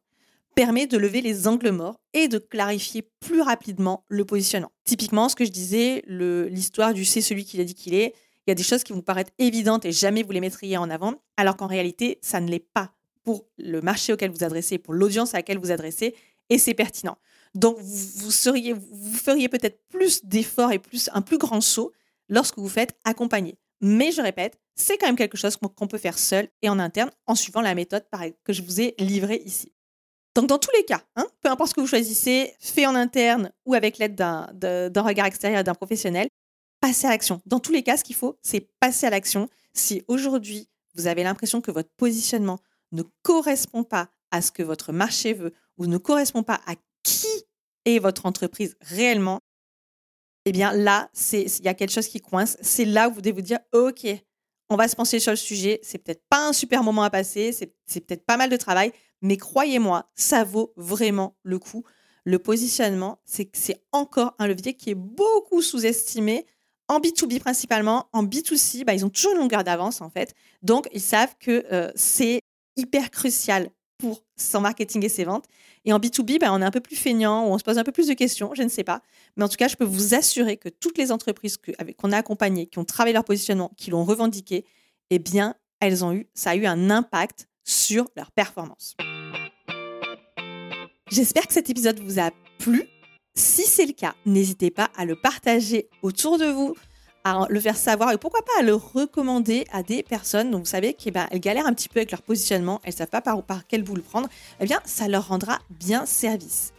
permet 0.54 0.86
de 0.86 0.96
lever 0.96 1.20
les 1.20 1.46
angles 1.46 1.70
morts 1.70 2.00
et 2.14 2.28
de 2.28 2.38
clarifier 2.38 3.02
plus 3.20 3.42
rapidement 3.42 4.04
le 4.08 4.24
positionnement. 4.24 4.72
Typiquement, 4.84 5.28
ce 5.28 5.36
que 5.36 5.44
je 5.44 5.50
disais, 5.50 6.02
l'histoire 6.06 6.94
du 6.94 7.04
c'est 7.04 7.20
celui 7.20 7.44
qui 7.44 7.60
a 7.60 7.64
dit 7.64 7.74
qu'il 7.74 7.92
est, 7.94 8.14
il 8.46 8.50
y 8.50 8.52
a 8.52 8.54
des 8.54 8.62
choses 8.62 8.84
qui 8.84 8.92
vont 8.92 9.00
paraître 9.00 9.32
évidentes 9.38 9.84
et 9.84 9.92
jamais 9.92 10.22
vous 10.22 10.32
les 10.32 10.40
mettriez 10.40 10.76
en 10.76 10.88
avant, 10.88 11.14
alors 11.36 11.56
qu'en 11.56 11.66
réalité, 11.66 12.18
ça 12.22 12.40
ne 12.40 12.48
l'est 12.48 12.60
pas 12.60 12.92
pour 13.24 13.44
le 13.58 13.80
marché 13.80 14.12
auquel 14.12 14.30
vous 14.30 14.44
adressez, 14.44 14.78
pour 14.78 14.94
l'audience 14.94 15.34
à 15.34 15.38
laquelle 15.38 15.58
vous 15.58 15.72
adressez, 15.72 16.14
et 16.48 16.58
c'est 16.58 16.74
pertinent. 16.74 17.18
Donc, 17.54 17.76
vous, 17.80 18.30
seriez, 18.30 18.72
vous 18.72 19.18
feriez 19.18 19.48
peut-être 19.48 19.80
plus 19.88 20.24
d'efforts 20.24 20.70
et 20.72 20.78
plus 20.78 21.10
un 21.12 21.22
plus 21.22 21.38
grand 21.38 21.60
saut 21.60 21.92
lorsque 22.28 22.58
vous 22.58 22.68
faites 22.68 22.96
accompagner. 23.04 23.58
Mais 23.80 24.12
je 24.12 24.22
répète, 24.22 24.60
c'est 24.76 24.96
quand 24.96 25.06
même 25.06 25.16
quelque 25.16 25.36
chose 25.36 25.56
qu'on 25.56 25.88
peut 25.88 25.98
faire 25.98 26.18
seul 26.18 26.48
et 26.62 26.68
en 26.68 26.78
interne 26.78 27.10
en 27.26 27.34
suivant 27.34 27.62
la 27.62 27.74
méthode 27.74 28.04
que 28.44 28.52
je 28.52 28.62
vous 28.62 28.80
ai 28.80 28.94
livrée 28.98 29.42
ici. 29.44 29.72
Donc, 30.36 30.46
dans 30.46 30.58
tous 30.58 30.70
les 30.76 30.84
cas, 30.84 31.02
hein, 31.16 31.26
peu 31.40 31.48
importe 31.48 31.70
ce 31.70 31.74
que 31.74 31.80
vous 31.80 31.86
choisissez, 31.86 32.54
fait 32.60 32.86
en 32.86 32.94
interne 32.94 33.50
ou 33.64 33.74
avec 33.74 33.98
l'aide 33.98 34.14
d'un 34.14 35.02
regard 35.02 35.26
extérieur 35.26 35.64
d'un 35.64 35.74
professionnel, 35.74 36.28
passer 36.86 37.08
à 37.08 37.10
l'action. 37.10 37.42
Dans 37.46 37.58
tous 37.58 37.72
les 37.72 37.82
cas, 37.82 37.96
ce 37.96 38.04
qu'il 38.04 38.14
faut, 38.14 38.38
c'est 38.42 38.60
passer 38.78 39.06
à 39.06 39.10
l'action. 39.10 39.48
Si 39.74 40.02
aujourd'hui, 40.06 40.68
vous 40.94 41.08
avez 41.08 41.24
l'impression 41.24 41.60
que 41.60 41.72
votre 41.72 41.90
positionnement 41.96 42.60
ne 42.92 43.02
correspond 43.22 43.82
pas 43.82 44.08
à 44.30 44.40
ce 44.40 44.52
que 44.52 44.62
votre 44.62 44.92
marché 44.92 45.32
veut 45.32 45.52
ou 45.78 45.86
ne 45.86 45.98
correspond 45.98 46.44
pas 46.44 46.60
à 46.64 46.74
qui 47.02 47.26
est 47.86 47.98
votre 47.98 48.24
entreprise 48.24 48.76
réellement, 48.80 49.40
eh 50.44 50.52
bien 50.52 50.72
là, 50.72 51.10
il 51.32 51.64
y 51.64 51.68
a 51.68 51.74
quelque 51.74 51.90
chose 51.90 52.06
qui 52.06 52.20
coince. 52.20 52.56
C'est 52.60 52.84
là 52.84 53.08
où 53.08 53.14
vous 53.14 53.20
devez 53.20 53.32
vous 53.32 53.40
dire, 53.40 53.58
OK, 53.72 54.06
on 54.68 54.76
va 54.76 54.86
se 54.86 54.94
pencher 54.94 55.18
sur 55.18 55.32
le 55.32 55.36
sujet. 55.36 55.80
C'est 55.82 55.98
peut-être 55.98 56.22
pas 56.30 56.46
un 56.46 56.52
super 56.52 56.84
moment 56.84 57.02
à 57.02 57.10
passer, 57.10 57.50
c'est 57.52 58.00
peut-être 58.00 58.24
pas 58.24 58.36
mal 58.36 58.48
de 58.48 58.56
travail, 58.56 58.92
mais 59.22 59.36
croyez-moi, 59.36 60.08
ça 60.14 60.44
vaut 60.44 60.72
vraiment 60.76 61.36
le 61.42 61.58
coup. 61.58 61.82
Le 62.22 62.38
positionnement, 62.38 63.20
c'est 63.24 63.50
encore 63.90 64.36
un 64.38 64.46
levier 64.46 64.74
qui 64.74 64.90
est 64.90 64.94
beaucoup 64.94 65.62
sous-estimé 65.62 66.46
en 66.88 67.00
B2B 67.00 67.40
principalement, 67.40 68.08
en 68.12 68.24
B2C, 68.24 68.84
bah, 68.84 68.94
ils 68.94 69.04
ont 69.04 69.10
toujours 69.10 69.32
une 69.32 69.38
longueur 69.38 69.64
d'avance 69.64 70.00
en 70.00 70.10
fait. 70.10 70.34
Donc, 70.62 70.88
ils 70.92 71.00
savent 71.00 71.34
que 71.38 71.64
euh, 71.72 71.90
c'est 71.94 72.40
hyper 72.76 73.10
crucial 73.10 73.70
pour 73.98 74.22
son 74.36 74.60
marketing 74.60 75.04
et 75.04 75.08
ses 75.08 75.24
ventes. 75.24 75.46
Et 75.84 75.92
en 75.92 75.98
B2B, 75.98 76.38
bah, 76.38 76.48
on 76.52 76.60
est 76.60 76.64
un 76.64 76.70
peu 76.70 76.80
plus 76.80 76.96
feignant, 76.96 77.46
on 77.46 77.58
se 77.58 77.64
pose 77.64 77.78
un 77.78 77.84
peu 77.84 77.92
plus 77.92 78.08
de 78.08 78.14
questions, 78.14 78.52
je 78.54 78.62
ne 78.62 78.68
sais 78.68 78.84
pas. 78.84 79.02
Mais 79.36 79.44
en 79.44 79.48
tout 79.48 79.56
cas, 79.56 79.68
je 79.68 79.76
peux 79.76 79.84
vous 79.84 80.14
assurer 80.14 80.56
que 80.56 80.68
toutes 80.68 80.98
les 80.98 81.12
entreprises 81.12 81.56
qu'on 81.96 82.12
a 82.12 82.18
accompagnées, 82.18 82.66
qui 82.66 82.78
ont 82.78 82.84
travaillé 82.84 83.14
leur 83.14 83.24
positionnement, 83.24 83.72
qui 83.76 83.90
l'ont 83.90 84.04
revendiqué, 84.04 84.64
eh 85.10 85.18
bien, 85.18 85.54
elles 85.80 86.04
ont 86.04 86.12
eu, 86.12 86.28
ça 86.34 86.50
a 86.50 86.56
eu 86.56 86.66
un 86.66 86.90
impact 86.90 87.48
sur 87.64 88.06
leur 88.16 88.30
performance. 88.30 88.96
J'espère 91.10 91.46
que 91.46 91.52
cet 91.52 91.70
épisode 91.70 92.00
vous 92.00 92.18
a 92.18 92.30
plu. 92.58 92.88
Si 93.36 93.64
c'est 93.64 93.84
le 93.84 93.92
cas, 93.92 94.14
n'hésitez 94.24 94.70
pas 94.70 94.90
à 94.96 95.04
le 95.04 95.14
partager 95.14 95.90
autour 96.00 96.38
de 96.38 96.46
vous, 96.46 96.74
à 97.22 97.46
le 97.50 97.60
faire 97.60 97.76
savoir 97.76 98.10
et 98.12 98.18
pourquoi 98.18 98.40
pas 98.40 98.60
à 98.60 98.62
le 98.62 98.74
recommander 98.74 99.66
à 99.72 99.82
des 99.82 100.02
personnes 100.02 100.50
dont 100.50 100.60
vous 100.60 100.64
savez 100.64 100.94
qu'elles 100.94 101.12
ben, 101.12 101.28
galèrent 101.34 101.66
un 101.66 101.74
petit 101.74 101.90
peu 101.90 101.98
avec 101.98 102.12
leur 102.12 102.22
positionnement, 102.22 102.80
elles 102.82 102.94
ne 102.94 102.96
savent 102.96 103.08
pas 103.08 103.20
par, 103.20 103.42
par 103.42 103.66
quel 103.66 103.82
bout 103.82 103.94
le 103.94 104.00
prendre, 104.00 104.28
eh 104.58 104.64
bien 104.64 104.80
ça 104.86 105.06
leur 105.06 105.28
rendra 105.28 105.58
bien 105.68 106.06
service. 106.06 106.72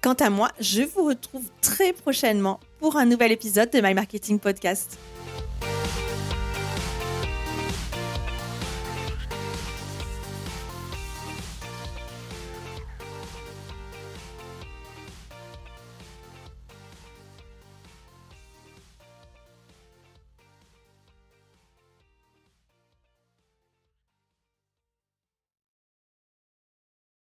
Quant 0.00 0.14
à 0.14 0.30
moi, 0.30 0.50
je 0.60 0.82
vous 0.82 1.04
retrouve 1.04 1.44
très 1.60 1.92
prochainement 1.92 2.58
pour 2.78 2.96
un 2.96 3.04
nouvel 3.04 3.32
épisode 3.32 3.70
de 3.70 3.80
My 3.80 3.92
Marketing 3.92 4.38
Podcast. 4.38 4.98